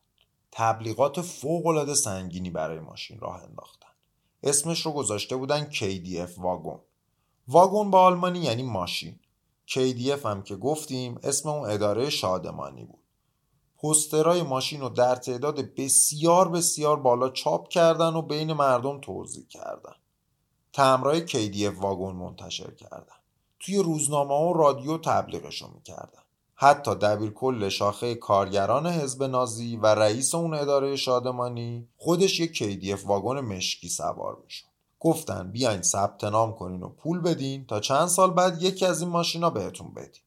تبلیغات 0.51 1.21
فوقالعاده 1.21 1.93
سنگینی 1.93 2.49
برای 2.49 2.79
ماشین 2.79 3.19
راه 3.19 3.43
انداختن. 3.43 3.89
اسمش 4.43 4.85
رو 4.85 4.91
گذاشته 4.91 5.35
بودن 5.35 5.71
KDF 5.71 6.37
واگن. 6.37 6.79
واگن 7.47 7.91
با 7.91 8.01
آلمانی 8.01 8.39
یعنی 8.39 8.63
ماشین. 8.63 9.19
KDF 9.67 10.25
هم 10.25 10.43
که 10.43 10.55
گفتیم 10.55 11.19
اسم 11.23 11.49
اون 11.49 11.69
اداره 11.69 12.09
شادمانی 12.09 12.83
بود. 12.83 12.99
پسترهای 13.83 14.41
ماشین 14.41 14.81
رو 14.81 14.89
در 14.89 15.15
تعداد 15.15 15.75
بسیار 15.75 16.49
بسیار 16.49 16.99
بالا 16.99 17.29
چاپ 17.29 17.67
کردن 17.69 18.13
و 18.13 18.21
بین 18.21 18.53
مردم 18.53 19.01
توضیح 19.01 19.47
کردن. 19.47 19.95
تمرای 20.73 21.27
KDF 21.27 21.81
واگن 21.81 22.15
منتشر 22.15 22.71
کردن. 22.71 23.15
توی 23.59 23.77
روزنامه 23.77 24.33
و 24.33 24.53
رادیو 24.53 24.97
تبلیغشو 24.97 25.67
می‌کردن. 25.75 26.21
حتی 26.55 26.95
دبیر 26.95 27.31
کل 27.31 27.69
شاخه 27.69 28.15
کارگران 28.15 28.87
حزب 28.87 29.23
نازی 29.23 29.77
و 29.77 29.85
رئیس 29.85 30.35
اون 30.35 30.53
اداره 30.53 30.95
شادمانی 30.95 31.87
خودش 31.97 32.39
یک 32.39 32.63
KDF 32.63 33.05
واگن 33.05 33.39
مشکی 33.39 33.89
سوار 33.89 34.37
می‌شد. 34.43 34.65
گفتن 34.99 35.51
بیاین 35.51 35.81
ثبت 35.81 36.23
نام 36.23 36.55
کنین 36.55 36.83
و 36.83 36.89
پول 36.89 37.19
بدین 37.19 37.65
تا 37.65 37.79
چند 37.79 38.07
سال 38.07 38.31
بعد 38.31 38.63
یکی 38.63 38.85
از 38.85 39.01
این 39.01 39.09
ماشینا 39.09 39.49
بهتون 39.49 39.93
بدیم 39.93 40.21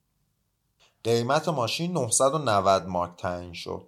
قیمت 1.05 1.49
ماشین 1.49 1.93
990 1.93 2.87
مارک 2.87 3.17
تعیین 3.17 3.53
شد. 3.53 3.87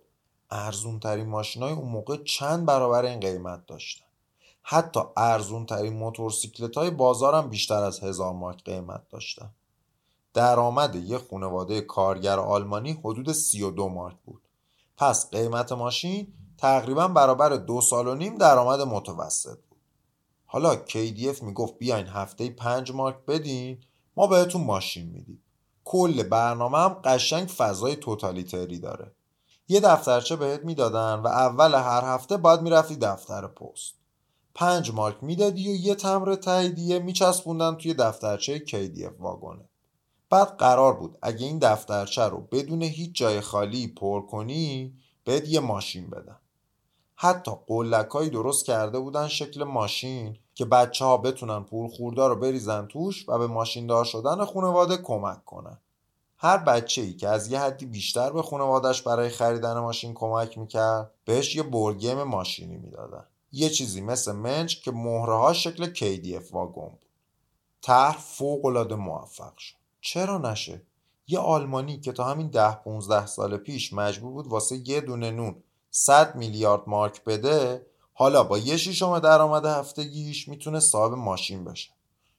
ارزون 0.51 1.01
ترین 1.01 1.29
ماشین 1.29 1.63
های 1.63 1.73
اون 1.73 1.89
موقع 1.89 2.17
چند 2.25 2.67
برابر 2.67 3.05
این 3.05 3.21
قیمت 3.21 3.67
داشتن؟ 3.67 4.10
حتی 4.73 5.00
ارزون 5.17 5.67
ترین 5.67 5.93
موتورسیکلت 5.93 6.76
های 6.76 6.91
بازار 6.91 7.35
هم 7.35 7.49
بیشتر 7.49 7.83
از 7.83 8.00
هزار 8.00 8.33
مارک 8.33 8.65
قیمت 8.65 9.09
داشتن. 9.09 9.50
درآمد 10.35 10.95
یه 10.95 11.19
خانواده 11.19 11.80
کارگر 11.80 12.39
آلمانی 12.39 12.93
حدود 12.93 13.33
32 13.33 13.89
مارک 13.89 14.17
بود. 14.25 14.43
پس 14.97 15.30
قیمت 15.30 15.73
ماشین 15.73 16.33
تقریبا 16.59 17.09
برابر 17.09 17.49
دو 17.49 17.80
سال 17.80 18.09
و 18.09 18.15
نیم 18.15 18.39
درآمد 18.39 18.80
متوسط 18.80 19.59
بود. 19.71 19.80
حالا 20.47 20.75
KDF 20.75 21.43
می‌گفت 21.43 21.78
بیاین 21.78 22.06
هفته 22.06 22.50
5 22.50 22.93
مارک 22.93 23.17
بدین 23.28 23.78
ما 24.17 24.26
بهتون 24.26 24.65
ماشین 24.65 25.06
میدیم. 25.06 25.43
کل 25.85 26.23
برنامه 26.23 26.78
هم 26.78 26.97
قشنگ 27.04 27.49
فضای 27.49 27.97
توتالیتری 27.97 28.78
داره. 28.78 29.13
یه 29.69 29.80
دفترچه 29.80 30.37
بهت 30.37 30.65
می‌دادن 30.65 31.15
و 31.15 31.26
اول 31.26 31.75
هر 31.75 32.04
هفته 32.04 32.37
باید 32.37 32.61
می‌رفتی 32.61 32.97
دفتر 32.97 33.47
پست. 33.47 34.00
پنج 34.54 34.93
مارک 34.93 35.25
می‌دادی 35.25 35.69
و 35.73 35.75
یه 35.75 35.95
تمر 35.95 36.34
تاییدیه 36.34 36.99
میچسبوندن 36.99 37.75
توی 37.75 37.95
دفترچه 37.95 38.58
KDF 38.58 39.21
واگونه 39.21 39.69
بعد 40.30 40.56
قرار 40.56 40.93
بود 40.93 41.19
اگه 41.23 41.47
این 41.47 41.58
دفترچه 41.58 42.23
رو 42.23 42.41
بدون 42.41 42.82
هیچ 42.82 43.17
جای 43.17 43.41
خالی 43.41 43.89
پر 43.89 44.26
کنی 44.26 44.95
بهت 45.25 45.49
یه 45.49 45.60
ماشین 45.60 46.10
بدن. 46.10 46.36
حتی 47.15 47.52
قلکایی 47.67 48.30
درست 48.30 48.65
کرده 48.65 48.99
بودن 48.99 49.28
شکل 49.28 49.65
ماشین 49.65 50.36
که 50.54 50.65
بچه 50.65 51.04
ها 51.04 51.17
بتونن 51.17 51.65
پول 51.65 51.89
خوردار 51.89 52.30
رو 52.30 52.36
بریزن 52.36 52.86
توش 52.86 53.28
و 53.28 53.39
به 53.39 53.47
ماشین 53.47 53.86
دار 53.86 54.04
شدن 54.04 54.45
خانواده 54.45 54.97
کمک 54.97 55.45
کنن. 55.45 55.78
هر 56.36 56.58
بچه 56.58 57.02
ای 57.02 57.13
که 57.13 57.28
از 57.28 57.52
یه 57.52 57.60
حدی 57.60 57.86
بیشتر 57.86 58.30
به 58.30 58.43
خانوادش 58.43 59.02
برای 59.02 59.28
خریدن 59.28 59.78
ماشین 59.78 60.15
کمک 60.15 60.58
می‌کرد 60.58 61.10
بهش 61.25 61.56
یه 61.56 61.63
بورگیم 61.63 62.23
ماشینی 62.23 62.76
می‌دادن. 62.76 63.26
یه 63.52 63.71
چیزی 63.71 64.00
مثل 64.00 64.32
منچ 64.32 64.82
که 64.82 64.91
مهره 64.91 65.52
شکل 65.52 65.95
KDF 65.95 66.52
واگن 66.52 66.89
بود. 66.89 67.06
طرح 67.82 68.19
فوق 68.19 68.65
العاده 68.65 68.95
موفق 68.95 69.56
شد. 69.56 69.76
چرا 70.00 70.39
نشه؟ 70.39 70.82
یه 71.26 71.39
آلمانی 71.39 72.00
که 72.00 72.13
تا 72.13 72.25
همین 72.25 72.49
ده 72.49 72.75
15 72.75 73.26
سال 73.26 73.56
پیش 73.56 73.93
مجبور 73.93 74.32
بود 74.32 74.47
واسه 74.47 74.89
یه 74.89 75.00
دونه 75.00 75.30
نون 75.30 75.63
100 75.91 76.36
میلیارد 76.36 76.82
مارک 76.86 77.25
بده 77.25 77.86
حالا 78.15 78.45
با 78.45 78.58
یه 78.58 78.76
شیشم 78.76 79.19
درآمد 79.19 79.65
هفتگیش 79.65 80.49
می‌تونه 80.49 80.80
صاحب 80.80 81.13
ماشین 81.13 81.65
بشه. 81.65 81.91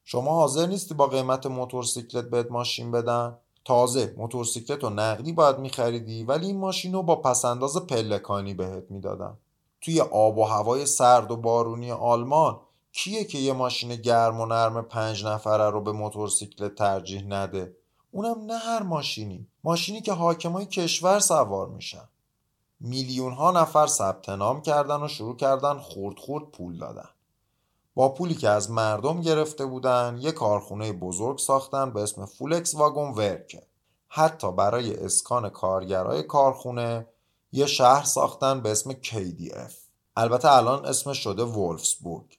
شما 0.04 0.32
حاضر 0.32 0.66
نیستی 0.66 0.94
با 0.94 1.08
قیمت 1.08 1.46
موتورسیکلت 1.46 2.30
بهت 2.30 2.52
ماشین 2.52 2.92
بدن؟ 2.92 3.38
تازه 3.66 4.16
موتورسیکلت 4.18 4.84
رو 4.84 4.90
نقدی 4.90 5.32
باید 5.34 5.60
میخریدی 5.60 6.24
ولی 6.24 6.48
این 6.48 6.58
ماشین 6.58 6.94
رو 6.94 7.04
با 7.04 7.16
پسنداز 7.16 7.78
پلکانی 7.78 8.54
بهت 8.54 8.84
می‌دادن. 8.90 9.38
توی 9.82 10.02
آب 10.02 10.38
و 10.38 10.44
هوای 10.44 10.86
سرد 10.86 11.32
و 11.32 11.38
بارونی 11.38 11.92
آلمان 11.92 12.60
کیه 12.92 13.24
که 13.24 13.38
یه 13.38 13.54
ماشین 13.54 13.96
گرم 13.96 14.42
و 14.42 14.46
نرم 14.46 14.82
پنج 14.82 15.26
نفره 15.26 15.70
رو 15.70 15.82
به 15.82 15.92
موتورسیکلت 15.92 16.76
ترجیح 16.76 17.24
نده؟ 17.28 17.76
اونم 18.12 18.46
نه 18.46 18.58
هر 18.58 18.84
ماشینی 18.84 19.48
ماشینی 19.64 20.02
که 20.02 20.14
حاکمای 20.14 20.66
کشور 20.66 21.20
سوار 21.20 21.68
میشن. 21.68 22.10
میلیون 22.80 23.34
ها 23.34 23.52
نفر 23.52 23.88
ثبت 23.88 24.30
نام 24.30 24.62
کردن 24.62 25.04
و 25.04 25.08
شروع 25.08 25.36
کردن 25.36 25.78
خورد 25.78 26.20
خورد 26.20 26.52
پول 26.52 26.78
دادن. 26.78 27.10
با 27.96 28.10
پولی 28.10 28.36
که 28.36 28.50
از 28.50 28.72
مردم 28.72 29.22
گرفته 29.22 29.66
بودن 29.66 30.18
یه 30.22 30.32
کارخونه 30.32 30.94
بزرگ 30.94 31.38
ساختن 31.38 31.92
به 31.92 32.02
اسم 32.02 32.26
فولکس 32.26 32.76
واگن 32.76 33.14
ورکه 33.14 33.64
حتی 34.08 34.52
برای 34.52 34.96
اسکان 34.96 35.50
کارگرای 35.50 36.24
کارخونه 36.24 37.08
یه 37.52 37.66
شهر 37.66 38.04
ساختن 38.04 38.62
به 38.62 38.72
اسم 38.72 38.94
KDF 38.94 39.74
البته 40.16 40.52
الان 40.52 40.86
اسمش 40.86 41.18
شده 41.18 41.44
وولفسبورگ 41.44 42.38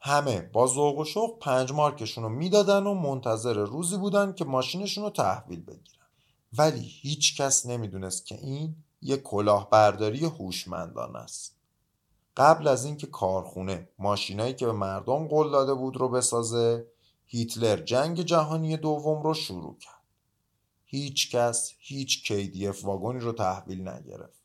همه 0.00 0.40
با 0.40 0.66
ذوق 0.66 0.98
و 0.98 1.04
شوق 1.04 1.38
پنج 1.38 1.72
مارکشون 1.72 2.24
رو 2.24 2.30
می‌دادن 2.30 2.86
و 2.86 2.94
منتظر 2.94 3.54
روزی 3.54 3.96
بودن 3.96 4.32
که 4.32 4.44
ماشینشون 4.44 5.04
رو 5.04 5.10
تحویل 5.10 5.60
بگیرن. 5.60 6.06
ولی 6.58 6.80
هیچ 6.80 7.40
کس 7.40 7.66
نمی‌دونست 7.66 8.26
که 8.26 8.34
این 8.34 8.76
یک 9.02 9.22
کلاهبرداری 9.22 10.24
هوشمندانه 10.24 11.18
است. 11.18 11.56
قبل 12.36 12.68
از 12.68 12.84
اینکه 12.84 13.06
کارخونه 13.06 13.88
ماشینایی 13.98 14.54
که 14.54 14.66
به 14.66 14.72
مردم 14.72 15.28
قول 15.28 15.50
داده 15.50 15.74
بود 15.74 15.96
رو 15.96 16.08
بسازه 16.08 16.86
هیتلر 17.26 17.76
جنگ 17.76 18.22
جهانی 18.22 18.76
دوم 18.76 19.22
رو 19.22 19.34
شروع 19.34 19.78
کرد. 19.78 20.02
هیچ 20.84 21.30
کس 21.30 21.72
هیچ 21.78 22.32
KDF 22.32 22.84
واگنی 22.84 23.20
رو 23.20 23.32
تحویل 23.32 23.88
نگرفت. 23.88 24.41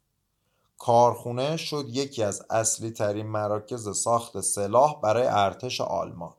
کارخونه 0.77 1.57
شد 1.57 1.85
یکی 1.87 2.23
از 2.23 2.45
اصلی 2.49 2.91
ترین 2.91 3.27
مراکز 3.27 3.97
ساخت 3.97 4.41
سلاح 4.41 5.01
برای 5.01 5.27
ارتش 5.27 5.81
آلمان. 5.81 6.33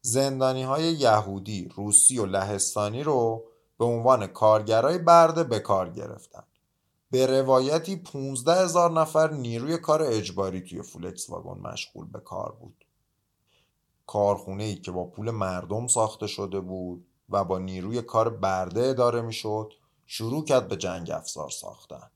زندانی 0.00 0.62
های 0.62 0.84
یهودی، 0.84 1.68
روسی 1.76 2.18
و 2.18 2.26
لهستانی 2.26 3.02
رو 3.02 3.44
به 3.78 3.84
عنوان 3.84 4.26
کارگرای 4.26 4.98
برده 4.98 5.44
به 5.44 5.58
کار 5.60 5.90
گرفتن 5.90 6.44
به 7.10 7.26
روایتی 7.26 7.96
15 7.96 8.54
هزار 8.54 8.90
نفر 8.90 9.30
نیروی 9.30 9.78
کار 9.78 10.02
اجباری 10.02 10.60
توی 10.60 10.82
فولکس 10.82 11.30
واگن 11.30 11.60
مشغول 11.60 12.06
به 12.06 12.20
کار 12.20 12.52
بود. 12.52 12.84
کارخونه 14.06 14.64
ای 14.64 14.74
که 14.74 14.90
با 14.90 15.04
پول 15.04 15.30
مردم 15.30 15.86
ساخته 15.86 16.26
شده 16.26 16.60
بود 16.60 17.06
و 17.28 17.44
با 17.44 17.58
نیروی 17.58 18.02
کار 18.02 18.30
برده 18.30 18.82
اداره 18.82 19.22
می‌شد 19.22 19.72
شروع 20.06 20.44
کرد 20.44 20.68
به 20.68 20.76
جنگ 20.76 21.10
افزار 21.10 21.50
ساختن. 21.50 22.10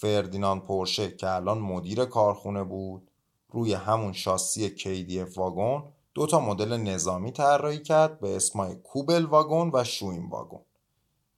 فردیناند 0.00 0.62
پورشه 0.62 1.16
که 1.16 1.30
الان 1.30 1.58
مدیر 1.58 2.04
کارخونه 2.04 2.64
بود 2.64 3.10
روی 3.50 3.74
همون 3.74 4.12
شاسی 4.12 4.76
KDF 4.76 5.36
واگن 5.36 5.82
دو 6.14 6.26
تا 6.26 6.40
مدل 6.40 6.76
نظامی 6.76 7.32
طراحی 7.32 7.82
کرد 7.82 8.20
به 8.20 8.36
اسمای 8.36 8.76
کوبل 8.76 9.24
واگن 9.24 9.70
و 9.72 9.84
شوین 9.84 10.28
واگن. 10.28 10.60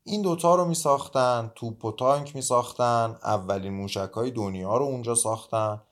این 0.05 0.23
دوتا 0.23 0.55
رو 0.55 0.65
می 0.65 0.75
ساختن 0.75 1.53
توپ 1.55 1.85
و 1.85 1.93
تانک 1.93 2.37
می 2.37 2.43
ساختن 2.43 3.19
اولین 3.23 3.73
موشک 3.73 4.11
های 4.15 4.31
دنیا 4.31 4.77
رو 4.77 4.85
اونجا 4.85 5.15
ساختن. 5.15 5.83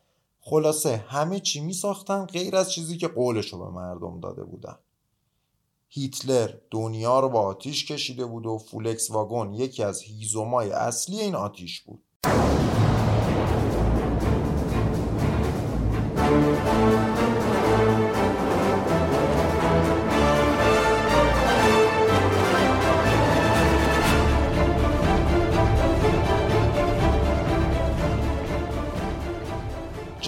خلاصه 0.40 0.96
همه 0.96 1.40
چی 1.40 1.60
می 1.60 1.72
ساختن 1.72 2.24
غیر 2.24 2.56
از 2.56 2.72
چیزی 2.72 2.96
که 2.96 3.08
قولش 3.08 3.52
رو 3.52 3.58
به 3.58 3.70
مردم 3.70 4.20
داده 4.20 4.44
بودن. 4.44 4.78
هیتلر 5.88 6.54
دنیا 6.70 7.20
رو 7.20 7.28
با 7.28 7.40
آتیش 7.40 7.92
کشیده 7.92 8.26
بود 8.26 8.46
و 8.46 8.58
فولکس 8.58 9.10
واگن 9.10 9.52
یکی 9.52 9.82
از 9.82 10.02
هیزومای 10.02 10.70
اصلی 10.70 11.20
این 11.20 11.34
آتیش 11.34 11.80
بود. 11.80 12.02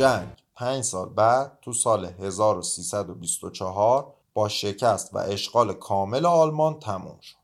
جنگ 0.00 0.29
پنج 0.55 0.85
سال 0.85 1.09
بعد 1.09 1.59
تو 1.62 1.72
سال 1.72 2.05
1324 2.05 4.14
با 4.35 4.48
شکست 4.48 5.14
و 5.14 5.18
اشغال 5.18 5.72
کامل 5.72 6.26
آلمان 6.26 6.79
تموم 6.79 7.18
شد. 7.20 7.37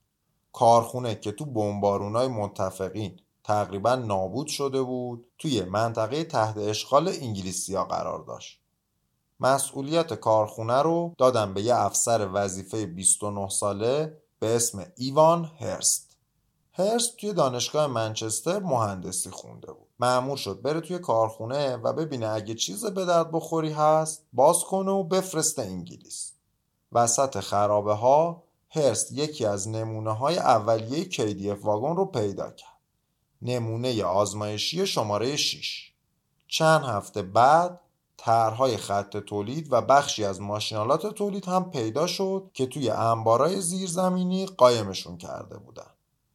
کارخونه 0.52 1.14
که 1.14 1.32
تو 1.32 1.44
بمبارونای 1.44 2.28
متفقین 2.28 3.20
تقریبا 3.46 3.94
نابود 3.94 4.46
شده 4.46 4.82
بود 4.82 5.26
توی 5.38 5.62
منطقه 5.62 6.24
تحت 6.24 6.56
اشغال 6.59 7.09
انگلیسیا 7.09 7.85
قرار 7.85 8.24
داشت. 8.24 8.61
مسئولیت 9.40 10.14
کارخونه 10.14 10.82
رو 10.82 11.14
دادن 11.18 11.54
به 11.54 11.62
یه 11.62 11.76
افسر 11.76 12.28
وظیفه 12.32 12.87
29 12.87 13.48
ساله 13.48 14.22
به 14.38 14.56
اسم 14.56 14.87
ایوان 14.96 15.50
هرست. 15.61 16.16
هرست 16.72 17.16
توی 17.16 17.32
دانشگاه 17.32 17.87
منچستر 17.87 18.59
مهندسی 18.59 19.30
خونده 19.30 19.72
بود. 19.72 19.88
معمور 20.00 20.37
شد 20.37 20.62
بره 20.62 20.80
توی 20.80 20.98
کارخونه 20.98 21.76
و 21.76 21.92
ببینه 21.92 22.28
اگه 22.28 22.54
چیز 22.54 22.87
به 22.87 23.04
درد 23.04 23.30
بخوری 23.32 23.72
هست 23.72 24.26
باز 24.32 24.64
کنه 24.64 24.90
و 24.90 25.04
بفرسته 25.04 25.62
انگلیس. 25.62 26.32
وسط 26.92 27.40
خرابه 27.40 27.94
ها 27.94 28.42
هرست 28.70 29.12
یکی 29.12 29.46
از 29.46 29.68
نمونه 29.68 30.12
های 30.12 30.38
اولیه 30.38 31.04
KDF 31.04 31.64
واگن 31.64 31.96
رو 31.96 32.04
پیدا 32.04 32.50
کرد. 32.50 32.75
نمونه 33.42 34.05
آزمایشی 34.05 34.87
شماره 34.87 35.37
6 35.37 35.92
چند 36.49 36.85
هفته 36.85 37.22
بعد 37.22 37.81
طرحهای 38.16 38.77
خط 38.77 39.16
تولید 39.16 39.72
و 39.72 39.81
بخشی 39.81 40.25
از 40.25 40.40
ماشینالات 40.40 41.14
تولید 41.14 41.44
هم 41.44 41.70
پیدا 41.70 42.07
شد 42.07 42.51
که 42.55 42.66
توی 42.66 42.90
انبارای 42.90 43.61
زیرزمینی 43.61 44.46
قایمشون 44.46 45.18
کرده 45.18 45.59
بودن. 45.59 45.87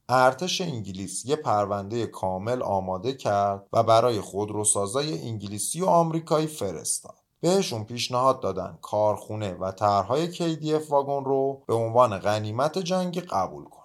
ارتش 0.09 0.61
انگلیس 0.61 1.25
یه 1.25 1.35
پرونده 1.35 2.05
کامل 2.05 2.61
آماده 2.61 3.13
کرد 3.13 3.67
و 3.73 3.83
برای 3.83 4.21
خودروسازای 4.21 5.21
انگلیسی 5.21 5.81
و 5.81 5.85
آمریکایی 5.85 6.47
فرستاد. 6.47 7.15
بهشون 7.41 7.83
پیشنهاد 7.83 8.39
دادن 8.39 8.77
کارخونه 8.81 9.53
و 9.53 9.71
طرحهای 9.71 10.33
KDF 10.33 10.89
واگن 10.89 11.25
رو 11.25 11.63
به 11.67 11.73
عنوان 11.73 12.17
غنیمت 12.17 12.77
جنگی 12.77 13.21
قبول 13.21 13.63
کنن. 13.63 13.80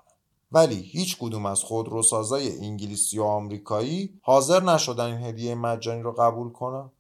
ولی 0.56 0.80
هیچ 0.80 1.18
کدوم 1.18 1.46
از 1.46 1.62
خودروسازای 1.62 2.58
انگلیسی 2.58 3.18
و 3.18 3.22
آمریکایی 3.22 4.20
حاضر 4.22 4.62
نشدن 4.62 5.04
این 5.04 5.24
هدیه 5.24 5.54
مجانی 5.54 6.02
رو 6.02 6.12
قبول 6.12 6.52
کنن. 6.52 6.90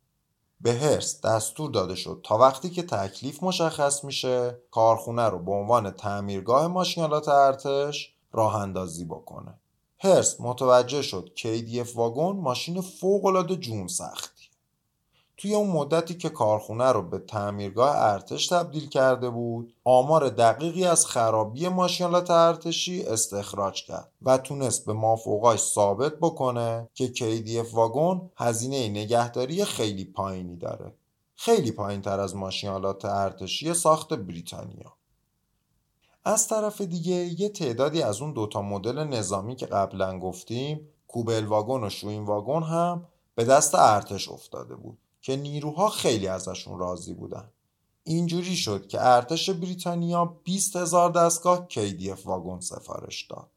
به 0.60 0.72
هرس 0.72 1.20
دستور 1.20 1.70
داده 1.70 1.94
شد 1.94 2.20
تا 2.24 2.38
وقتی 2.38 2.70
که 2.70 2.82
تکلیف 2.82 3.42
مشخص 3.42 4.04
میشه 4.04 4.58
کارخونه 4.70 5.28
رو 5.28 5.38
به 5.38 5.52
عنوان 5.52 5.90
تعمیرگاه 5.90 6.66
ماشینالات 6.66 7.28
ارتش 7.28 8.14
راه 8.32 8.56
اندازی 8.56 9.04
بکنه. 9.04 9.54
هرس 9.98 10.40
متوجه 10.40 11.02
شد 11.02 11.30
KDF 11.36 11.94
واگن 11.94 12.40
ماشین 12.40 12.80
فوق 12.80 13.56
جون 13.56 13.88
سخت 13.88 14.35
توی 15.36 15.54
اون 15.54 15.70
مدتی 15.70 16.14
که 16.14 16.28
کارخونه 16.28 16.92
رو 16.92 17.02
به 17.02 17.18
تعمیرگاه 17.18 17.96
ارتش 17.96 18.46
تبدیل 18.46 18.88
کرده 18.88 19.30
بود 19.30 19.74
آمار 19.84 20.28
دقیقی 20.28 20.84
از 20.84 21.06
خرابی 21.06 21.68
ماشینالات 21.68 22.30
ارتشی 22.30 23.02
استخراج 23.02 23.84
کرد 23.84 24.12
و 24.22 24.38
تونست 24.38 24.86
به 24.86 24.92
مافوقاش 24.92 25.60
ثابت 25.60 26.14
بکنه 26.20 26.88
که 26.94 27.06
KDF 27.06 27.74
واگن 27.74 28.30
هزینه 28.36 28.88
نگهداری 28.88 29.64
خیلی 29.64 30.04
پایینی 30.04 30.56
داره. 30.56 30.94
خیلی 31.34 31.72
پایین 31.72 32.00
تر 32.00 32.20
از 32.20 32.36
ماشینالات 32.36 33.04
ارتشی 33.04 33.74
ساخت 33.74 34.14
بریتانیا. 34.14 34.96
از 36.24 36.48
طرف 36.48 36.80
دیگه 36.80 37.14
یه 37.14 37.48
تعدادی 37.48 38.02
از 38.02 38.20
اون 38.22 38.32
دوتا 38.32 38.62
مدل 38.62 39.04
نظامی 39.04 39.56
که 39.56 39.66
قبلا 39.66 40.18
گفتیم 40.18 40.88
کوبل 41.08 41.44
واگن 41.44 41.84
و 41.84 41.90
شوین 41.90 42.24
واگن 42.24 42.62
هم 42.62 43.06
به 43.34 43.44
دست 43.44 43.74
ارتش 43.74 44.28
افتاده 44.28 44.76
بود. 44.76 44.98
که 45.26 45.36
نیروها 45.36 45.88
خیلی 45.88 46.26
ازشون 46.26 46.78
راضی 46.78 47.14
بودن. 47.14 47.50
اینجوری 48.04 48.56
شد 48.56 48.88
که 48.88 49.06
ارتش 49.06 49.50
بریتانیا 49.50 50.24
20 50.24 50.76
هزار 50.76 51.10
دستگاه 51.10 51.66
KDF 51.70 52.26
واگن 52.26 52.60
سفارش 52.60 53.26
داد. 53.30 53.50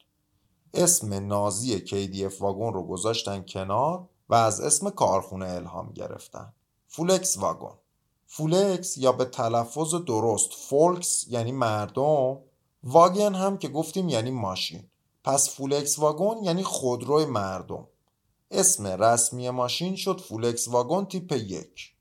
اسم 0.73 1.27
نازی 1.27 1.79
KDF 1.79 2.41
واگن 2.41 2.73
رو 2.73 2.83
گذاشتن 2.83 3.41
کنار 3.41 4.07
و 4.29 4.35
از 4.35 4.61
اسم 4.61 4.89
کارخونه 4.89 5.47
الهام 5.47 5.91
گرفتن. 5.93 6.53
فولکس 6.87 7.37
واگن. 7.37 7.77
فولکس 8.25 8.97
یا 8.97 9.11
به 9.11 9.25
تلفظ 9.25 9.95
درست 9.95 10.53
Volks 10.53 11.25
یعنی 11.27 11.51
مردم 11.51 12.37
واگن 12.83 13.35
هم 13.35 13.57
که 13.57 13.67
گفتیم 13.67 14.09
یعنی 14.09 14.31
ماشین. 14.31 14.83
پس 15.23 15.49
فولکس 15.49 15.99
واگن 15.99 16.43
یعنی 16.43 16.63
خودروی 16.63 17.25
مردم. 17.25 17.87
اسم 18.51 18.87
رسمی 18.87 19.49
ماشین 19.49 19.95
شد 19.95 20.21
فولکس 20.21 20.67
واگن 20.67 21.05
تیپ 21.05 21.31
یک. 21.31 21.93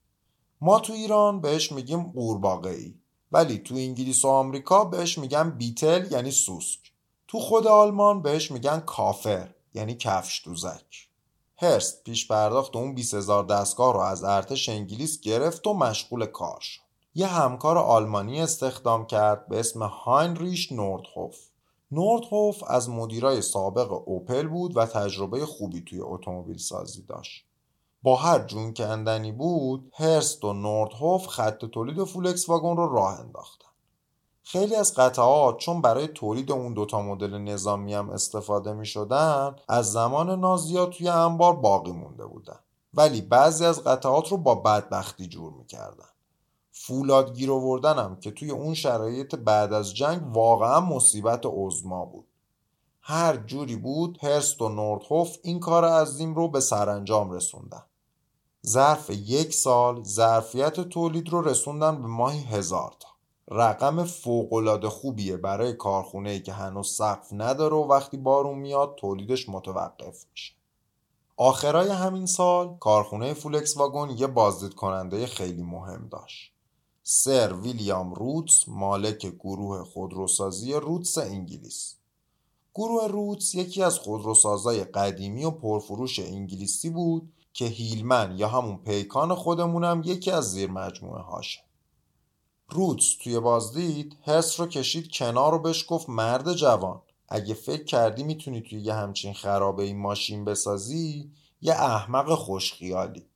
ما 0.60 0.80
تو 0.80 0.92
ایران 0.92 1.40
بهش 1.40 1.72
میگیم 1.72 2.02
قورباغه 2.02 2.70
ای 2.70 2.94
ولی 3.32 3.58
تو 3.58 3.74
انگلیس 3.74 4.24
و 4.24 4.28
آمریکا 4.28 4.84
بهش 4.84 5.18
میگن 5.18 5.50
Beetle 5.50 6.12
یعنی 6.12 6.30
سوسک. 6.30 6.92
تو 7.28 7.38
خود 7.38 7.66
آلمان 7.66 8.22
بهش 8.22 8.50
میگن 8.50 8.80
Käfer 8.80 9.54
یعنی 9.74 9.94
کفش 9.94 10.42
دوزک. 10.44 11.08
هرست 11.56 12.04
پیش 12.04 12.28
پرداخت 12.28 12.76
اون 12.76 12.94
20 12.94 13.14
هزار 13.14 13.44
دستگاه 13.44 13.92
رو 13.92 14.00
از 14.00 14.24
ارتش 14.24 14.68
انگلیس 14.68 15.20
گرفت 15.20 15.66
و 15.66 15.74
مشغول 15.74 16.26
کار 16.26 16.60
شد. 16.60 16.80
یه 17.14 17.26
همکار 17.26 17.78
آلمانی 17.78 18.40
استخدام 18.40 19.06
کرد 19.06 19.48
به 19.48 19.60
اسم 19.60 19.82
هاینریش 19.82 20.72
نوردهوف. 20.72 21.47
نوردهوف 21.90 22.62
از 22.66 22.90
مدیرای 22.90 23.42
سابق 23.42 24.08
اوپل 24.08 24.48
بود 24.48 24.76
و 24.76 24.86
تجربه 24.86 25.46
خوبی 25.46 25.80
توی 25.80 26.00
اتومبیل 26.00 26.58
سازی 26.58 27.02
داشت. 27.02 27.44
با 28.02 28.16
هر 28.16 28.38
جون 28.38 28.74
کندنی 28.74 29.32
بود 29.32 29.92
هرست 29.94 30.44
و 30.44 30.52
نوردهوف 30.52 31.26
خط 31.26 31.64
تولید 31.64 32.04
فولکس 32.04 32.48
واگن 32.48 32.76
رو 32.76 32.94
راه 32.94 33.20
انداختن. 33.20 33.68
خیلی 34.50 34.74
از 34.74 34.94
قطعات 34.94 35.56
چون 35.56 35.82
برای 35.82 36.08
تولید 36.08 36.52
اون 36.52 36.74
دوتا 36.74 37.02
مدل 37.02 37.38
نظامی 37.38 37.94
هم 37.94 38.10
استفاده 38.10 38.72
می 38.72 38.86
شدن 38.86 39.56
از 39.68 39.92
زمان 39.92 40.40
نازیا 40.40 40.86
توی 40.86 41.08
انبار 41.08 41.56
باقی 41.56 41.92
مونده 41.92 42.26
بودن 42.26 42.58
ولی 42.94 43.20
بعضی 43.20 43.64
از 43.64 43.84
قطعات 43.84 44.28
رو 44.28 44.36
با 44.36 44.54
بدبختی 44.54 45.26
جور 45.26 45.52
می‌کردن 45.52 46.08
فولاد 46.80 47.34
گیر 47.34 47.52
آوردنم 47.52 48.16
که 48.16 48.30
توی 48.30 48.50
اون 48.50 48.74
شرایط 48.74 49.34
بعد 49.34 49.72
از 49.72 49.94
جنگ 49.94 50.36
واقعا 50.36 50.80
مصیبت 50.80 51.42
عظما 51.44 52.04
بود. 52.04 52.26
هر 53.00 53.36
جوری 53.36 53.76
بود 53.76 54.18
هرست 54.22 54.62
و 54.62 54.68
نوردهوف 54.68 55.36
این 55.42 55.60
کار 55.60 55.84
عظیم 55.84 56.34
رو 56.34 56.48
به 56.48 56.60
سرانجام 56.60 57.30
رسوندن. 57.30 57.82
ظرف 58.66 59.10
یک 59.10 59.54
سال 59.54 60.02
ظرفیت 60.02 60.80
تولید 60.80 61.28
رو 61.28 61.42
رسوندن 61.42 62.02
به 62.02 62.08
ماهی 62.08 62.42
هزار 62.42 62.94
تا. 63.00 63.08
رقم 63.50 64.04
فوقالعاده 64.04 64.88
خوبیه 64.88 65.36
برای 65.36 65.72
کارخونه 65.72 66.40
که 66.40 66.52
هنوز 66.52 66.94
سقف 66.94 67.28
نداره 67.32 67.76
و 67.76 67.84
وقتی 67.84 68.16
بارون 68.16 68.58
میاد 68.58 68.94
تولیدش 68.94 69.48
متوقف 69.48 70.24
میشه. 70.30 70.54
آخرای 71.36 71.88
همین 71.88 72.26
سال 72.26 72.76
کارخونه 72.80 73.34
فولکس 73.34 73.76
واگن 73.76 74.10
یه 74.10 74.26
بازدید 74.26 74.74
کننده 74.74 75.26
خیلی 75.26 75.62
مهم 75.62 76.08
داشت. 76.08 76.57
سر 77.10 77.52
ویلیام 77.52 78.14
روتس 78.14 78.68
مالک 78.68 79.26
گروه 79.26 79.84
خودروسازی 79.84 80.72
روتس 80.72 81.18
انگلیس. 81.18 81.94
گروه 82.74 83.06
روتس 83.06 83.54
یکی 83.54 83.82
از 83.82 83.98
خودروسازای 83.98 84.84
قدیمی 84.84 85.44
و 85.44 85.50
پرفروش 85.50 86.18
انگلیسی 86.18 86.90
بود 86.90 87.32
که 87.52 87.64
هیلمن 87.64 88.34
یا 88.38 88.48
همون 88.48 88.76
پیکان 88.76 89.34
خودمونم 89.34 90.02
یکی 90.04 90.30
از 90.30 90.52
زیر 90.52 90.70
مجموعه 90.70 91.22
هاشه 91.22 91.60
روتس 92.68 93.16
توی 93.22 93.40
بازدید 93.40 94.16
هرس 94.22 94.60
رو 94.60 94.66
کشید 94.66 95.10
کنار 95.12 95.54
و 95.54 95.58
بهش 95.58 95.86
گفت 95.88 96.08
مرد 96.08 96.52
جوان 96.52 97.02
اگه 97.28 97.54
فکر 97.54 97.84
کردی 97.84 98.22
می‌تونی 98.22 98.60
توی 98.60 98.80
یه 98.80 98.94
همچین 98.94 99.34
خرابه 99.34 99.82
این 99.82 99.98
ماشین 99.98 100.44
بسازی 100.44 101.30
یه 101.60 101.72
احمق 101.72 102.34
خوشخیالی. 102.34 103.27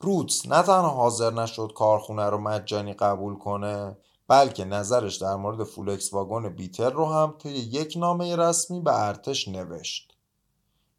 روتس 0.00 0.46
نه 0.46 0.62
تنها 0.62 0.90
حاضر 0.90 1.32
نشد 1.32 1.72
کارخونه 1.76 2.24
رو 2.24 2.38
مجانی 2.38 2.94
قبول 2.94 3.38
کنه 3.38 3.96
بلکه 4.28 4.64
نظرش 4.64 5.16
در 5.16 5.36
مورد 5.36 5.64
فولکس 5.64 6.12
واگن 6.12 6.48
بیتل 6.48 6.90
رو 6.90 7.06
هم 7.06 7.34
طی 7.38 7.48
یک 7.48 7.94
نامه 7.96 8.36
رسمی 8.36 8.80
به 8.80 9.06
ارتش 9.06 9.48
نوشت. 9.48 10.16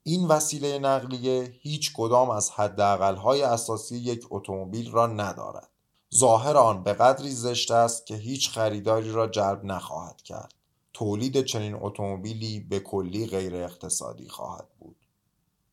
این 0.04 0.28
وسیله 0.28 0.80
نقلیه 0.80 1.54
هیچ 1.62 1.94
کدام 1.94 2.30
از 2.30 2.52
حداقل‌های 2.52 3.42
اساسی 3.42 3.98
یک 3.98 4.28
اتومبیل 4.30 4.92
را 4.92 5.08
ندارد. 5.08 5.70
ظاهر 6.16 6.58
آن 6.58 6.84
به 6.84 6.94
قدری 6.94 7.32
زشت 7.32 7.72
است 7.72 8.06
که 8.06 8.16
هیچ 8.16 8.50
خریداری 8.50 9.12
را 9.12 9.28
جلب 9.28 9.66
نخواهد 9.66 10.22
کرد. 10.22 10.54
تولید 10.94 11.42
چنین 11.42 11.78
اتومبیلی 11.82 12.60
به 12.60 12.80
کلی 12.80 13.28
غیر 13.28 13.56
اقتصادی 13.56 14.30
خواهد 14.30 14.68
بود. 14.80 14.96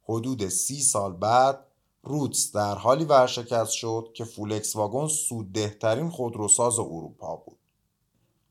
حدود 0.03 0.49
سی 0.49 0.81
سال 0.81 1.13
بعد 1.13 1.67
روتس 2.09 2.53
در 2.53 2.75
حالی 2.75 3.05
ورشکست 3.05 3.73
شد 3.73 4.11
که 4.15 4.25
فولکس 4.25 4.77
واگن 4.77 5.09
سوددهترین 5.09 6.11
خودروساز 6.11 6.79
اروپا 6.79 7.37
بود. 7.37 7.59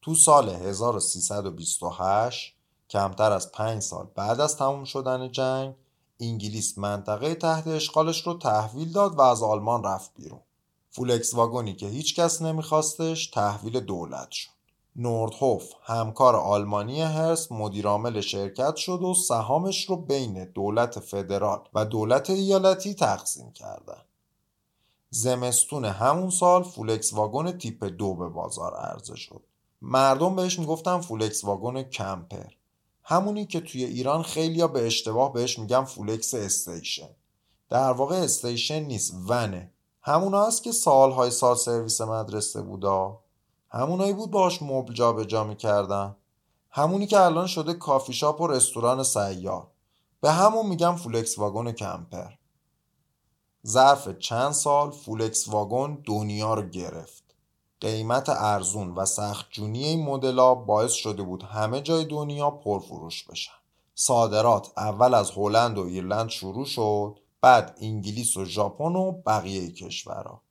تو 0.01 0.15
سال 0.15 0.49
1328 0.49 2.55
کمتر 2.89 3.31
از 3.31 3.51
پنج 3.51 3.81
سال 3.81 4.07
بعد 4.15 4.39
از 4.39 4.57
تموم 4.57 4.83
شدن 4.83 5.31
جنگ 5.31 5.75
انگلیس 6.19 6.77
منطقه 6.77 7.35
تحت 7.35 7.67
اشغالش 7.67 8.27
رو 8.27 8.33
تحویل 8.33 8.91
داد 8.91 9.15
و 9.15 9.21
از 9.21 9.43
آلمان 9.43 9.83
رفت 9.83 10.11
بیرون. 10.15 10.41
فولکس 10.89 11.33
واگنی 11.33 11.75
که 11.75 11.87
هیچ 11.87 12.15
کس 12.15 12.41
نمیخواستش 12.41 13.27
تحویل 13.27 13.79
دولت 13.79 14.31
شد. 14.31 14.54
نوردهوف 14.95 15.71
همکار 15.83 16.35
آلمانی 16.35 17.01
هرس 17.01 17.51
مدیرعامل 17.51 18.21
شرکت 18.21 18.75
شد 18.75 19.01
و 19.01 19.13
سهامش 19.13 19.89
رو 19.89 19.95
بین 19.95 20.45
دولت 20.45 20.99
فدرال 20.99 21.59
و 21.73 21.85
دولت 21.85 22.29
ایالتی 22.29 22.93
تقسیم 22.93 23.51
کردن. 23.51 24.01
زمستون 25.09 25.85
همون 25.85 26.29
سال 26.29 26.63
فولکس 26.63 27.13
واگن 27.13 27.51
تیپ 27.57 27.83
دو 27.83 28.13
به 28.13 28.29
بازار 28.29 28.75
عرضه 28.75 29.15
شد. 29.15 29.41
مردم 29.81 30.35
بهش 30.35 30.59
می‌گفتن 30.59 31.01
فولکس 31.01 31.43
واگن 31.43 31.83
کمپر. 31.83 32.51
همونی 33.03 33.45
که 33.45 33.61
توی 33.61 33.83
ایران 33.83 34.23
خیلیا 34.23 34.67
به 34.67 34.85
اشتباه 34.85 35.33
بهش 35.33 35.59
میگن 35.59 35.83
فولکس 35.83 36.33
استیشن. 36.33 37.09
در 37.69 37.91
واقع 37.91 38.15
استیشن 38.15 38.79
نیست 38.79 39.13
ونه. 39.27 39.71
همون 40.01 40.33
هست 40.33 40.63
که 40.63 40.71
سالهای 40.71 41.31
سال 41.31 41.55
سرویس 41.55 42.01
مدرسه 42.01 42.61
بودا. 42.61 43.19
همونایی 43.75 44.13
بود 44.13 44.31
باش 44.31 44.61
مبل 44.61 44.93
جا 44.93 45.13
به 45.13 45.25
جا 45.25 45.43
می‌کردن. 45.43 46.15
همونی 46.71 47.07
که 47.07 47.19
الان 47.19 47.47
شده 47.47 47.73
کافی 47.73 48.13
شاپ 48.13 48.41
و 48.41 48.47
رستوران 48.47 49.03
سیار. 49.03 49.67
به 50.21 50.31
همون 50.31 50.65
میگم 50.65 50.95
فولکس 50.95 51.39
واگن 51.39 51.71
کمپر. 51.71 52.31
ظرف 53.67 54.09
چند 54.19 54.51
سال 54.51 54.91
فولکس 54.91 55.47
واگن 55.47 55.97
دنیا 56.05 56.53
رو 56.53 56.61
گرفت. 56.61 57.23
قیمت 57.81 58.29
ارزون 58.29 58.95
و 58.95 59.05
سخت 59.05 59.45
جونی 59.51 59.83
این 59.83 60.05
مدل‌ها 60.05 60.55
باعث 60.55 60.91
شده 60.91 61.23
بود 61.23 61.43
همه 61.43 61.81
جای 61.81 62.05
دنیا 62.05 62.51
پرفروش 62.51 63.23
بشن. 63.23 63.51
صادرات 63.95 64.71
اول 64.77 65.13
از 65.13 65.31
هلند 65.31 65.77
و 65.77 65.81
ایرلند 65.81 66.29
شروع 66.29 66.65
شد 66.65 67.19
بعد 67.41 67.77
انگلیس 67.81 68.37
و 68.37 68.45
ژاپن 68.45 68.95
و 68.95 69.11
بقیه 69.11 69.71
کشورها. 69.71 70.44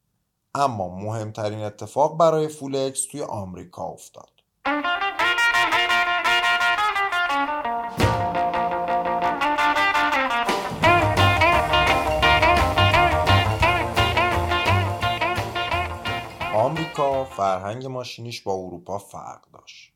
اما 0.56 0.88
مهمترین 0.88 1.58
اتفاق 1.58 2.18
برای 2.18 2.48
فولکس 2.48 3.06
توی 3.06 3.22
آمریکا 3.22 3.84
افتاد. 3.84 4.30
آمریکا 16.54 17.24
فرهنگ 17.24 17.86
ماشینیش 17.86 18.42
با 18.42 18.54
اروپا 18.54 18.98
فرق 18.98 19.50
داشت. 19.52 19.92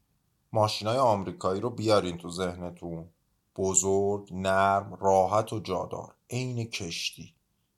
ماشینای 0.53 0.99
آمریکایی 0.99 1.61
رو 1.61 1.71
بیارین 1.71 2.19
تو 2.19 2.31
ذهنتون. 2.31 3.09
بزرگ، 3.57 4.29
نرم، 4.33 4.99
راحت 5.01 5.53
و 5.53 5.61
جادار. 5.61 6.15
عین 6.31 6.65
کشتی. 6.65 7.35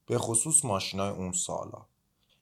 به 0.07 0.19
خصوص 0.19 0.65
ماشینای 0.65 1.11
اون 1.11 1.33
سالا. 1.33 1.90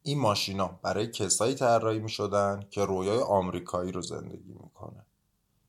این 0.02 0.18
ماشینا 0.18 0.78
برای 0.82 1.06
کسایی 1.06 1.54
طراحی 1.54 1.98
می 1.98 2.08
شدن 2.08 2.66
که 2.70 2.84
رویای 2.84 3.22
آمریکایی 3.22 3.92
رو 3.92 4.02
زندگی 4.02 4.52
می‌کنه. 4.52 5.06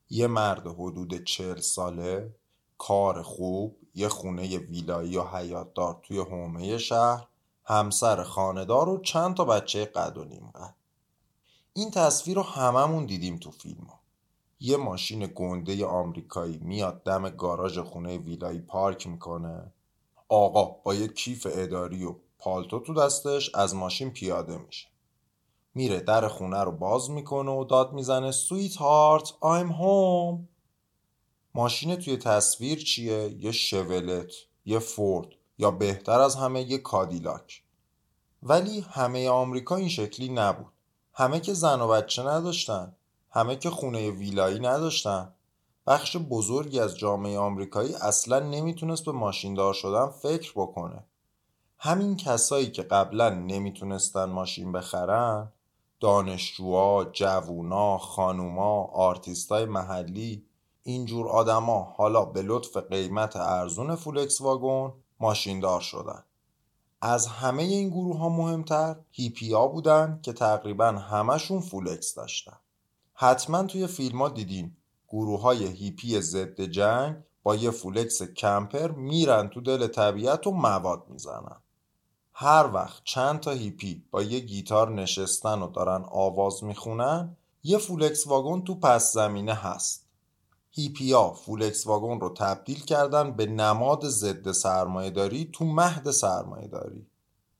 یه 0.09 0.27
مرد 0.27 0.67
حدود 0.67 1.23
چهل 1.23 1.59
ساله 1.59 2.35
کار 2.77 3.21
خوب 3.21 3.77
یه 3.95 4.09
خونه 4.09 4.57
ویلایی 4.57 5.17
و 5.17 5.23
حیاتدار 5.23 5.99
توی 6.03 6.19
حومه 6.19 6.77
شهر 6.77 7.27
همسر 7.65 8.23
خاندار 8.23 8.89
و 8.89 9.01
چند 9.01 9.35
تا 9.35 9.45
بچه 9.45 9.85
قد 9.85 10.17
و 10.17 10.23
نیم 10.23 10.51
قد. 10.55 10.75
این 11.73 11.91
تصویر 11.91 12.35
رو 12.35 12.43
هممون 12.43 13.05
دیدیم 13.05 13.37
تو 13.37 13.51
فیلم 13.51 13.83
ها. 13.83 13.99
یه 14.59 14.77
ماشین 14.77 15.31
گنده 15.35 15.85
آمریکایی 15.85 16.57
میاد 16.57 17.03
دم 17.03 17.29
گاراژ 17.29 17.79
خونه 17.79 18.17
ویلایی 18.17 18.61
پارک 18.61 19.07
می‌کنه. 19.07 19.73
آقا 20.29 20.65
با 20.65 20.93
یه 20.93 21.07
کیف 21.07 21.47
اداری 21.51 22.05
و 22.05 22.15
پالتو 22.39 22.80
تو 22.80 22.93
دستش 22.93 23.56
از 23.56 23.75
ماشین 23.75 24.10
پیاده 24.10 24.58
میشه. 24.58 24.88
میره 25.73 25.99
در 25.99 26.28
خونه 26.28 26.63
رو 26.63 26.71
باز 26.71 27.12
می‌کنه 27.12 27.52
و 27.52 27.63
داد 27.63 27.93
می‌زنه 27.93 28.32
سویت 28.32 28.75
هارت 28.75 29.34
آیم 29.41 29.71
هوم. 29.71 30.47
ماشین 31.56 31.95
توی 31.95 32.17
تصویر 32.17 32.84
چیه؟ 32.84 33.36
یه 33.39 33.52
شولت 33.52 34.32
یه 34.65 34.80
فورد 34.80 35.28
یا 35.58 35.71
بهتر 35.71 36.19
از 36.19 36.36
همه 36.36 36.62
یه 36.62 36.78
کادیلاک. 36.78 37.63
ولی 38.43 38.80
همه 38.80 39.30
آمریکا 39.30 39.75
این 39.75 39.89
شکلی 39.89 40.30
نبود. 40.30 40.73
همه 41.13 41.39
که 41.39 41.54
زن 41.54 41.82
و 41.82 41.88
بچه 41.88 42.23
نداشتن 42.23 42.95
همه 43.30 43.56
که 43.56 43.69
خونه 43.69 44.12
ویلایی 44.12 44.60
نداشتن. 44.60 45.34
بخش 45.88 46.17
بزرگی 46.17 46.80
از 46.80 46.97
جامعه 46.97 47.39
آمریکایی 47.39 47.95
اصلا 47.95 48.39
نمی‌تونست 48.39 49.06
به 49.06 49.12
ماشیندار 49.12 49.73
شدن 49.73 50.08
فکر 50.08 50.52
بکنه. 50.56 51.04
همین 51.81 52.17
کسایی 52.17 52.71
که 52.71 52.83
قبلا 52.83 53.29
نمی‌تونستن 53.29 54.25
ماشین 54.25 54.71
بخرن 54.71 55.51
دانشجوها، 55.99 57.05
جوونا، 57.05 57.97
خانوما، 57.97 58.83
آرتیستای 58.83 59.65
محلی 59.65 60.45
اینجور 60.83 61.29
آدما 61.29 61.93
حالا 61.97 62.25
به 62.25 62.41
لطف 62.41 62.77
قیمت 62.77 63.35
ارزون 63.35 63.95
فولکس 63.95 64.41
واگن 64.41 64.93
ماشیندار 65.19 65.81
شدن. 65.81 66.23
از 67.01 67.27
همه 67.27 67.63
این 67.63 67.89
گروه 67.89 68.17
ها 68.17 68.29
مهمتر 68.29 68.95
هیپی 69.11 69.53
ها 69.53 69.67
بودن 69.67 70.19
که 70.23 70.33
تقریبا 70.33 70.87
همشون 70.87 71.59
فولکس 71.59 72.15
داشتن. 72.15 72.57
حتما 73.13 73.63
توی 73.63 73.87
فیلم 73.87 74.21
ها 74.21 74.29
دیدین 74.29 74.77
گروه 75.09 75.41
های 75.41 75.65
هیپی 75.65 76.21
ضد 76.21 76.61
جنگ 76.61 77.15
با 77.43 77.55
یه 77.55 77.71
فولکس 77.71 78.21
کمپر 78.23 78.91
میرن 78.91 79.47
تو 79.47 79.61
دل 79.61 79.87
طبیعت 79.87 80.47
و 80.47 80.51
مواد 80.51 81.03
می‌زنن. 81.09 81.61
هر 82.41 82.69
وقت 82.73 83.02
چند 83.04 83.39
تا 83.39 83.52
هیپی 83.52 84.04
با 84.12 84.23
یه 84.23 84.39
گیتار 84.39 84.89
نشستن 84.89 85.62
و 85.62 85.67
دارن 85.67 86.06
آواز 86.12 86.63
می‌خونن 86.63 87.38
یه 87.63 87.78
فولکس 87.78 88.28
واگن 88.28 88.62
تو 88.62 88.75
پس 88.75 89.13
زمینه 89.13 89.54
هست. 89.54 90.06
هیپیا 90.71 91.30
فولکس 91.30 91.88
واگن 91.88 92.19
رو 92.19 92.30
تبدیل 92.30 92.80
کردن 92.80 93.32
به 93.32 93.45
نماد 93.45 94.08
ضد 94.08 94.52
سرمایه 94.52 95.10
داری 95.10 95.49
تو 95.54 95.65
مهد 95.65 96.12
سرمایه 96.12 96.67
داری 96.67 97.08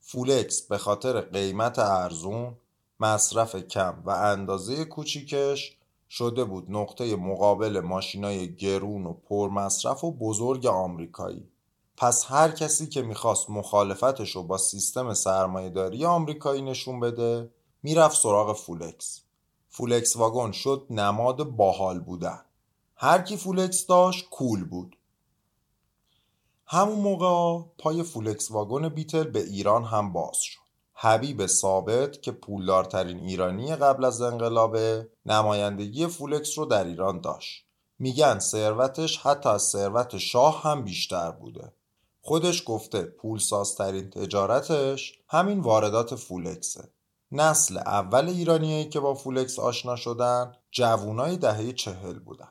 فولکس 0.00 0.62
به 0.62 0.78
خاطر 0.78 1.20
قیمت 1.20 1.78
ارزون 1.78 2.56
مصرف 3.00 3.56
کم 3.56 4.02
و 4.04 4.10
اندازه 4.10 4.84
کوچیکش 4.84 5.76
شده 6.10 6.44
بود 6.44 6.66
نقطه 6.68 7.16
مقابل 7.16 7.80
ماشینای 7.80 8.56
گرون 8.56 9.06
و 9.06 9.12
پرمصرف 9.12 10.04
و 10.04 10.12
بزرگ 10.12 10.66
آمریکایی. 10.66 11.48
پس 12.00 12.24
هر 12.28 12.50
کسی 12.50 12.86
که 12.86 13.02
می‌خواست 13.02 13.50
مخالفتش 13.50 14.36
رو 14.36 14.42
با 14.42 14.58
سیستم 14.58 15.14
سرمایهداری 15.14 16.04
آمریکایی 16.04 16.62
نشون 16.62 17.00
بده 17.00 17.50
می‌رفت 17.82 18.20
سراغ 18.20 18.56
فولکس. 18.56 19.22
فولکس 19.68 20.16
واگن 20.16 20.52
شد 20.52 20.86
نماد 20.90 21.42
باحال 21.42 22.00
بودن. 22.00 22.40
هر 22.96 23.22
کی 23.22 23.36
فولکس 23.36 23.86
داشت 23.86 24.30
cool 24.30 24.64
بود. 24.64 24.96
همون 26.66 26.98
موقع 26.98 27.64
پای 27.78 28.02
فولکس 28.02 28.50
واگن 28.50 28.88
بیتل 28.88 29.24
به 29.24 29.40
ایران 29.40 29.84
هم 29.84 30.12
باز 30.12 30.36
شد. 30.36 30.60
حبیب 30.92 31.46
ثابت 31.46 32.22
که 32.22 32.32
پولدارترین 32.32 33.18
ایرانی 33.18 33.76
قبل 33.76 34.04
از 34.04 34.20
انقلابه 34.22 35.08
نمایندگی 35.26 36.06
فولکس 36.06 36.58
رو 36.58 36.64
در 36.64 36.84
ایران 36.84 37.20
داشت. 37.20 37.64
میگن 37.98 38.38
ثروتش 38.38 39.18
حتی 39.18 39.48
از 39.48 39.62
ثروت 39.62 40.18
شاه 40.18 40.62
هم 40.62 40.84
بیشتر 40.84 41.30
بوده. 41.30 41.72
خودش 42.30 42.62
گفته 42.66 43.02
پولسازترین 43.02 44.10
تجارتش 44.10 45.18
همین 45.28 45.60
واردات 45.60 46.14
فولکسه 46.14 46.88
نسل 47.32 47.78
اول 47.78 48.28
ایرانیایی 48.28 48.88
که 48.88 49.00
با 49.00 49.14
فولکس 49.14 49.58
آشنا 49.58 49.96
شدن 49.96 50.52
جوونای 50.70 51.36
دهه 51.36 51.72
چهل 51.72 52.18
بودن 52.18 52.48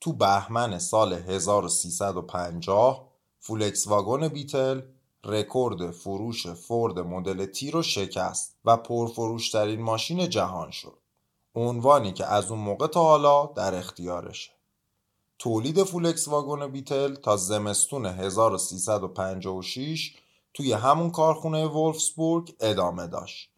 تو 0.00 0.12
بهمن 0.12 0.78
سال 0.78 1.12
1350 1.12 3.08
فولکس 3.38 3.86
واگن 3.86 4.28
بیتل 4.28 4.80
رکورد 5.24 5.90
فروش 5.90 6.46
فورد 6.46 6.98
مدل 6.98 7.46
تی 7.46 7.70
رو 7.70 7.82
شکست 7.82 8.56
و 8.64 8.76
پرفروشترین 8.76 9.82
ماشین 9.82 10.28
جهان 10.28 10.70
شد. 10.70 10.98
عنوانی 11.54 12.12
که 12.12 12.26
از 12.26 12.50
اون 12.50 12.60
موقع 12.60 12.86
تا 12.86 13.02
حالا 13.02 13.46
در 13.46 13.74
اختیارشه. 13.74 14.53
تولید 15.38 15.82
فولکس 15.82 16.28
واگن 16.28 16.72
بیتل 16.72 17.14
تا 17.14 17.36
زمستون 17.36 18.06
1356 18.06 20.14
توی 20.54 20.72
همون 20.72 21.10
کارخونه 21.10 21.66
ولفسبورگ 21.66 22.54
ادامه 22.60 23.06
داشت. 23.06 23.50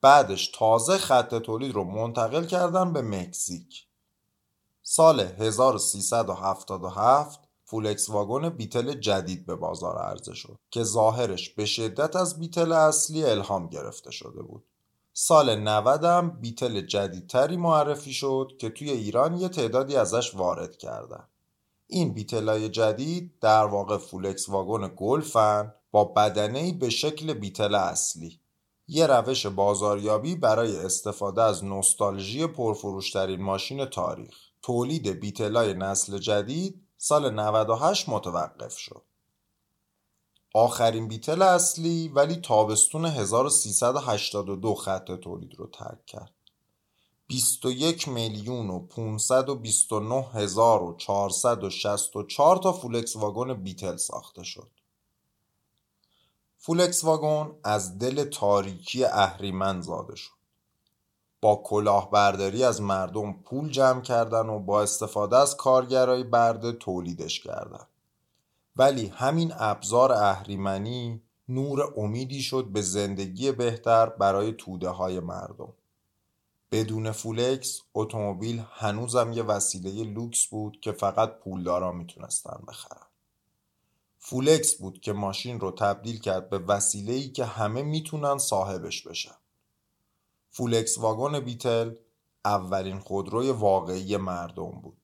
بعدش 0.00 0.50
تازه 0.54 0.98
خط 0.98 1.34
تولید 1.34 1.74
رو 1.74 1.84
منتقل 1.84 2.44
کردن 2.44 2.92
به 2.92 3.02
مکزیک. 3.02 3.86
سال 4.82 5.20
1377 5.20 7.40
فولکس 7.64 8.10
واگن 8.10 8.48
بیتل 8.48 8.94
جدید 8.94 9.46
به 9.46 9.54
بازار 9.54 9.98
عرضه 9.98 10.34
شد 10.34 10.58
که 10.70 10.82
ظاهرش 10.82 11.50
به 11.50 11.66
شدت 11.66 12.16
از 12.16 12.38
بیتل 12.38 12.72
اصلی 12.72 13.24
الهام 13.24 13.68
گرفته 13.68 14.10
شده 14.10 14.42
بود. 14.42 14.64
سال 15.20 15.56
90 15.56 16.04
هم 16.04 16.30
بیتل 16.30 16.80
جدیدتری 16.80 17.56
معرفی 17.56 18.12
شد 18.12 18.52
که 18.58 18.70
توی 18.70 18.90
ایران 18.90 19.38
یه 19.38 19.48
تعدادی 19.48 19.96
ازش 19.96 20.34
وارد 20.34 20.76
کردن. 20.76 21.24
این 21.86 22.14
بیتلای 22.14 22.68
جدید 22.68 23.32
در 23.40 23.64
واقع 23.64 23.96
فولکس 23.96 24.48
واگن 24.48 24.92
گلفن 24.96 25.74
با 25.90 26.04
بدنه 26.04 26.72
به 26.72 26.90
شکل 26.90 27.34
بیتل 27.34 27.74
اصلی. 27.74 28.40
یه 28.88 29.06
روش 29.06 29.46
بازاریابی 29.46 30.36
برای 30.36 30.76
استفاده 30.76 31.42
از 31.42 31.64
نوستالژی 31.64 32.46
پرفروشترین 32.46 33.42
ماشین 33.42 33.84
تاریخ. 33.84 34.36
تولید 34.62 35.08
بیتلای 35.08 35.74
نسل 35.74 36.18
جدید 36.18 36.82
سال 36.96 37.30
98 37.30 38.08
متوقف 38.08 38.78
شد. 38.78 39.07
آخرین 40.54 41.08
بیتل 41.08 41.42
اصلی 41.42 42.08
ولی 42.08 42.36
تابستون 42.36 43.04
1382 43.04 44.74
خط 44.74 45.12
تولید 45.12 45.54
رو 45.54 45.66
ترک 45.66 46.06
کرد. 46.06 46.32
21 47.26 48.08
میلیون 48.08 48.70
و 48.70 48.78
529 48.78 50.22
هزار 50.32 50.82
و 50.82 50.96
464 50.96 52.56
تا 52.56 52.72
فولکس 52.72 53.16
واگن 53.16 53.54
بیتل 53.54 53.96
ساخته 53.96 54.42
شد. 54.42 54.70
فولکس 56.58 57.04
واگن 57.04 57.52
از 57.64 57.98
دل 57.98 58.24
تاریکی 58.24 59.04
اهریمن 59.04 59.80
زاده 59.80 60.16
شد. 60.16 60.38
با 61.40 61.62
کلاهبرداری 61.64 62.64
از 62.64 62.82
مردم 62.82 63.32
پول 63.32 63.70
جمع 63.70 64.00
کردن 64.00 64.48
و 64.48 64.58
با 64.58 64.82
استفاده 64.82 65.36
از 65.36 65.56
کارگرای 65.56 66.24
برده 66.24 66.72
تولیدش 66.72 67.40
کردن 67.40 67.86
ولی 68.78 69.06
همین 69.06 69.52
ابزار 69.56 70.12
اهریمنی 70.12 71.22
نور 71.48 71.94
امیدی 71.96 72.42
شد 72.42 72.64
به 72.64 72.82
زندگی 72.82 73.52
بهتر 73.52 74.06
برای 74.08 74.52
توده 74.52 74.88
های 74.88 75.20
مردم. 75.20 75.72
بدون 76.72 77.12
فولکس 77.12 77.80
اتومبیل 77.94 78.64
هنوزم 78.70 79.32
یه 79.32 79.42
وسیله 79.42 80.04
لوکس 80.04 80.46
بود 80.46 80.80
که 80.80 80.92
فقط 80.92 81.38
پولدارا 81.38 81.92
می‌تونستن 81.92 82.62
بخرن. 82.68 83.06
فولکس 84.18 84.74
بود 84.74 85.00
که 85.00 85.12
ماشین 85.12 85.60
رو 85.60 85.70
تبدیل 85.70 86.20
کرد 86.20 86.50
به 86.50 86.58
وسیله‌ای 86.58 87.28
که 87.28 87.44
همه 87.44 87.82
می‌تونن 87.82 88.38
صاحبش 88.38 89.02
بشن. 89.02 89.34
فولکس 90.50 90.98
واگن 90.98 91.40
بیتل 91.40 91.94
اولین 92.44 92.98
خودروی 92.98 93.50
واقعی 93.50 94.16
مردم 94.16 94.70
بود. 94.70 94.96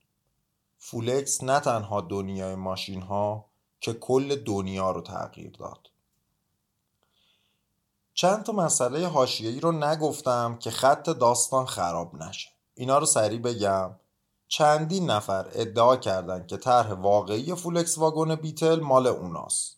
فولکس 0.78 1.42
نه 1.42 1.60
تنها 1.60 2.00
دنیای 2.00 2.54
ماشین 2.54 3.02
ها 3.02 3.53
که 3.84 3.92
کل 3.92 4.36
دنیا 4.36 4.90
رو 4.90 5.00
تغییر 5.00 5.50
داد. 5.50 5.90
چند 8.14 8.42
تا 8.42 8.52
مسئله 8.52 9.06
حاشیه‌ای 9.06 9.60
رو 9.60 9.72
نگفتم 9.72 10.56
که 10.60 10.70
خط 10.70 11.10
داستان 11.10 11.66
خراب 11.66 12.14
نشه. 12.14 12.48
اینا 12.74 12.98
رو 12.98 13.06
سریع 13.06 13.38
بگم. 13.38 13.90
چندین 14.48 15.10
نفر 15.10 15.48
ادعا 15.52 15.96
کردند 15.96 16.46
که 16.46 16.56
طرح 16.56 16.92
واقعی 16.92 17.54
فولکس 17.54 17.98
واگن 17.98 18.34
بیتل 18.34 18.80
مال 18.80 19.06
اوناست. 19.06 19.76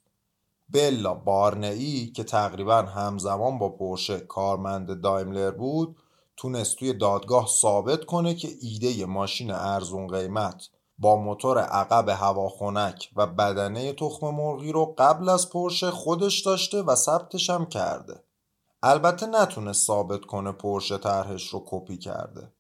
بلا 0.69 1.15
بارنئی 1.15 2.13
که 2.17 2.25
تقریبا 2.25 2.83
همزمان 2.83 3.59
با 3.59 3.69
پورشه 3.69 4.21
کارمند 4.21 5.01
دایملر 5.01 5.51
بود 5.51 5.97
تونست 6.37 6.77
توی 6.77 6.93
دادگاه 6.93 7.47
ثابت 7.47 8.05
کنه 8.05 8.35
که 8.35 8.49
ایده 8.61 9.07
ماشین 9.07 9.51
ارزون 9.51 10.07
قیمت 10.07 10.69
با 10.99 11.17
موتور 11.17 11.59
عقب 11.59 12.09
هواخنک 12.09 13.11
و 13.17 13.27
بدنه 13.27 13.93
تخم 13.93 14.31
مرغی 14.31 14.73
رو 14.73 14.95
قبل 14.99 15.29
از 15.29 15.51
پورشه 15.51 15.91
خودش 15.91 16.41
داشته 16.41 16.83
و 16.83 16.95
ثبتش 16.95 17.51
هم 17.51 17.67
کرده. 17.67 18.23
البته 18.83 19.27
نتونست 19.27 19.87
ثابت 19.87 20.21
کنه 20.21 20.53
پورشه 20.53 20.99
طرحش 20.99 21.49
رو 21.49 21.63
کپی 21.67 21.99
کرده. 21.99 22.53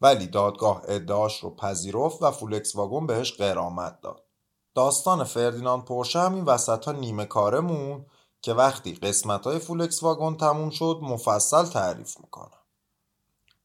ولی 0.00 0.26
دادگاه 0.26 0.82
ادعاش 0.88 1.38
رو 1.38 1.54
پذیرفت 1.56 2.22
و 2.22 2.30
فولکس 2.30 2.76
واگن 2.76 3.06
بهش 3.06 3.32
غرامت 3.32 4.00
داد. 4.00 4.22
داستان 4.74 5.24
فردیناند 5.24 5.84
پورشه 5.84 6.20
همین 6.20 6.44
وسط 6.44 6.84
ها 6.84 6.92
نیمه 6.92 7.24
کاره 7.24 7.65
موند 7.65 8.06
که 8.42 8.54
وقتی 8.54 8.94
قسمت 8.94 9.46
های 9.46 9.58
فولکس 9.58 10.02
واگن 10.02 10.36
تموم 10.36 10.70
شد 10.70 10.98
مفصل 11.02 11.64
تعریف 11.64 12.20
می‌کنم 12.20 12.61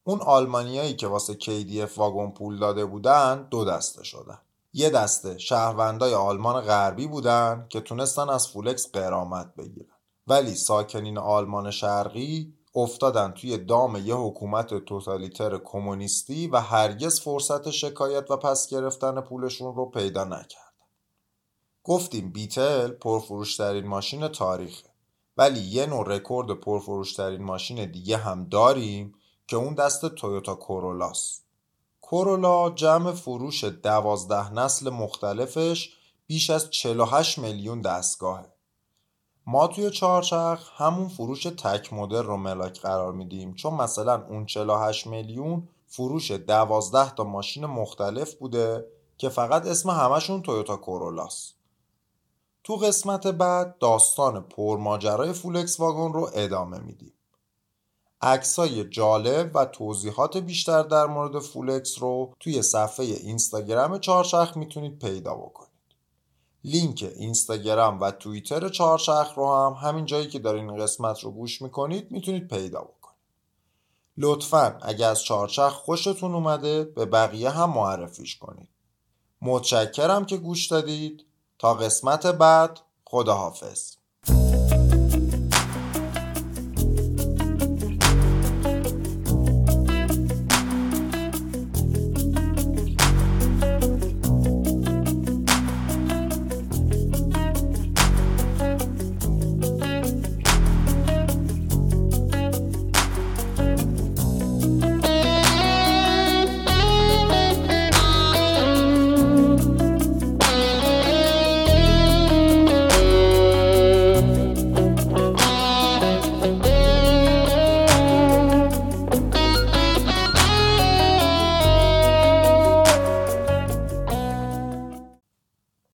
اون 0.08 0.20
آلمانیایی 0.20 0.94
که 0.96 1.06
واسه 1.06 1.34
KDF 1.34 1.98
واگن 1.98 2.30
پول 2.30 2.58
داده 2.58 2.86
بودن 2.86 3.48
دو 3.50 3.64
دسته 3.64 4.04
شدن. 4.04 4.38
یه 4.72 4.90
دسته 4.90 5.38
شهروندای 5.38 6.14
آلمان 6.14 6.60
غربی 6.60 7.06
بودن 7.06 7.66
که 7.68 7.80
تونستن 7.80 8.28
از 8.28 8.48
فولکس 8.48 8.90
غرامت 8.92 9.54
بگیرن. 9.54 9.94
ولی 10.26 10.54
ساکنین 10.54 11.18
آلمان 11.18 11.70
شرقی 11.70 12.54
افتادن 12.74 13.30
توی 13.30 13.58
دام 13.58 13.96
یه 13.96 14.14
حکومت 14.14 14.74
توتالیتر 14.84 15.58
کمونیستی 15.58 16.46
و 16.46 16.60
هرگز 16.60 17.20
فرصت 17.20 17.70
شکایت 17.70 18.30
و 18.30 18.36
پس 18.36 18.68
گرفتن 18.68 19.20
پولشون 19.20 19.74
رو 19.74 19.86
پیدا 19.86 20.24
نکرد 20.24 20.74
گفتیم 21.84 22.32
بیتل 22.32 22.88
پرفروشترین 22.88 23.86
ماشین 23.86 24.28
تاریخه. 24.28 24.88
ولی 25.36 25.60
یه 25.60 25.86
نوع 25.86 26.08
رکورد 26.08 26.50
پرفروشترین 26.60 27.42
ماشین 27.42 27.90
دیگه 27.90 28.16
هم 28.16 28.44
داریم 28.44 29.14
که 29.48 29.56
اون 29.56 29.74
دست 29.74 30.08
تویوتا 30.08 30.54
کورولاست. 30.54 31.44
کورولا 32.00 32.70
جمع 32.70 33.12
فروش 33.12 33.64
دوازده 33.64 34.52
نسل 34.52 34.90
مختلفش 34.90 35.96
بیش 36.26 36.50
از 36.50 36.70
48 36.70 37.38
میلیون 37.38 37.80
دستگاهه. 37.80 38.52
ما 39.46 39.66
توی 39.66 39.90
چهارچرخ 39.90 40.82
همون 40.82 41.08
فروش 41.08 41.42
تک 41.42 41.92
مدل 41.92 42.22
رو 42.22 42.36
ملاک 42.36 42.80
قرار 42.80 43.12
میدیم 43.12 43.54
چون 43.54 43.74
مثلا 43.74 44.26
اون 44.26 44.46
48 44.46 45.06
میلیون 45.06 45.68
فروش 45.86 46.30
دوازده 46.30 47.10
تا 47.10 47.24
ماشین 47.24 47.66
مختلف 47.66 48.34
بوده 48.34 48.86
که 49.18 49.28
فقط 49.28 49.66
اسم 49.66 49.90
همشون 49.90 50.42
تویوتا 50.42 50.76
کورولاست. 50.76 51.54
تو 52.64 52.76
قسمت 52.76 53.26
بعد 53.26 53.78
داستان 53.78 54.40
پرماجرای 54.40 55.32
فولکس 55.32 55.80
واگن 55.80 56.12
رو 56.12 56.30
ادامه 56.34 56.78
میدیم. 56.78 57.12
عکسای 58.20 58.84
جالب 58.84 59.50
و 59.54 59.64
توضیحات 59.64 60.36
بیشتر 60.36 60.82
در 60.82 61.06
مورد 61.06 61.38
فولکس 61.38 62.02
رو 62.02 62.34
توی 62.40 62.62
صفحه 62.62 63.06
اینستاگرام 63.06 63.98
چهارچرخ 63.98 64.56
می‌تونید 64.56 64.98
پیدا 64.98 65.34
بکنید. 65.34 65.68
لینک 66.64 67.12
اینستاگرام 67.16 68.00
و 68.00 68.10
توییتر 68.10 68.68
چهارچرخ 68.68 69.34
رو 69.34 69.54
هم 69.54 69.88
همین 69.88 70.04
جایی 70.04 70.28
که 70.28 70.38
دارین 70.38 70.70
این 70.70 70.82
قسمت 70.82 71.20
رو 71.20 71.30
گوش 71.30 71.62
می‌کنید 71.62 72.10
می‌تونید 72.10 72.48
پیدا 72.48 72.80
بکنید. 72.80 73.18
لطفا 74.16 74.78
اگر 74.82 75.10
از 75.10 75.22
چهارچرخ 75.22 75.72
خوشتون 75.72 76.34
اومده 76.34 76.84
به 76.84 77.06
بقیه 77.06 77.50
هم 77.50 77.70
معرفیش 77.70 78.38
کنید. 78.38 78.68
متشکرم 79.42 80.26
که 80.26 80.36
گوش 80.36 80.66
دادید 80.66 81.24
تا 81.58 81.74
قسمت 81.74 82.26
بعد 82.26 82.80
خداحافظ 83.04 83.97